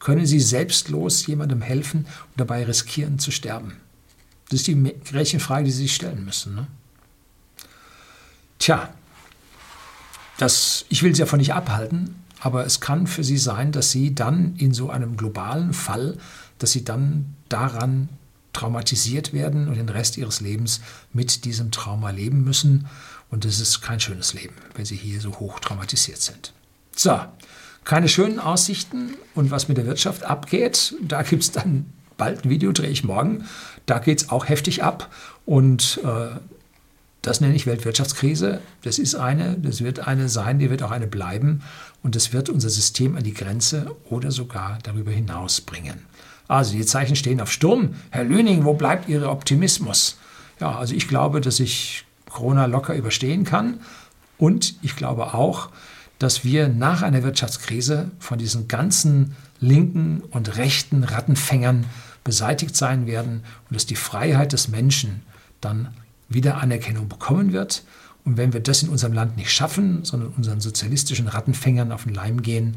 [0.00, 3.78] Können sie selbstlos jemandem helfen und dabei riskieren zu sterben?
[4.48, 6.54] Das ist die Gretchenfrage, die Sie sich stellen müssen.
[6.54, 6.66] Ne?
[8.58, 8.92] Tja,
[10.38, 14.14] das, ich will Sie davon nicht abhalten, aber es kann für Sie sein, dass Sie
[14.14, 16.16] dann in so einem globalen Fall,
[16.58, 18.08] dass Sie dann daran
[18.52, 20.80] traumatisiert werden und den Rest Ihres Lebens
[21.12, 22.86] mit diesem Trauma leben müssen.
[23.30, 26.52] Und das ist kein schönes Leben, wenn Sie hier so hoch traumatisiert sind.
[26.96, 27.20] So,
[27.84, 32.50] keine schönen Aussichten und was mit der Wirtschaft abgeht, da gibt es dann bald ein
[32.50, 33.44] Video, drehe ich morgen.
[33.86, 35.10] Da geht es auch heftig ab.
[35.46, 36.36] Und äh,
[37.22, 38.60] das nenne ich Weltwirtschaftskrise.
[38.82, 41.62] Das ist eine, das wird eine sein, die wird auch eine bleiben.
[42.02, 46.02] Und das wird unser System an die Grenze oder sogar darüber hinaus bringen.
[46.46, 47.94] Also die Zeichen stehen auf Sturm.
[48.10, 50.18] Herr Lüning, wo bleibt Ihr Optimismus?
[50.60, 53.80] Ja, also ich glaube, dass ich Corona locker überstehen kann.
[54.38, 55.70] Und ich glaube auch,
[56.18, 61.84] dass wir nach einer Wirtschaftskrise von diesen ganzen linken und rechten Rattenfängern
[62.28, 65.22] beseitigt sein werden und dass die Freiheit des Menschen
[65.62, 65.94] dann
[66.28, 67.84] wieder Anerkennung bekommen wird.
[68.22, 72.12] Und wenn wir das in unserem Land nicht schaffen, sondern unseren sozialistischen Rattenfängern auf den
[72.12, 72.76] Leim gehen,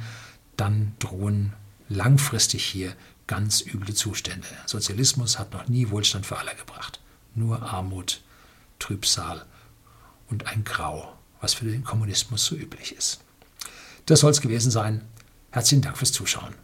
[0.56, 1.52] dann drohen
[1.89, 2.93] langfristig hier
[3.28, 4.47] ganz üble Zustände.
[4.68, 7.02] Sozialismus hat noch nie Wohlstand für alle gebracht.
[7.36, 8.22] Nur Armut,
[8.80, 9.45] Trübsal
[10.30, 13.20] und ein Grau, was für den Kommunismus so üblich ist.
[14.06, 15.02] Das soll es gewesen sein.
[15.52, 16.56] Herzlichen Dank fürs Zuschauen.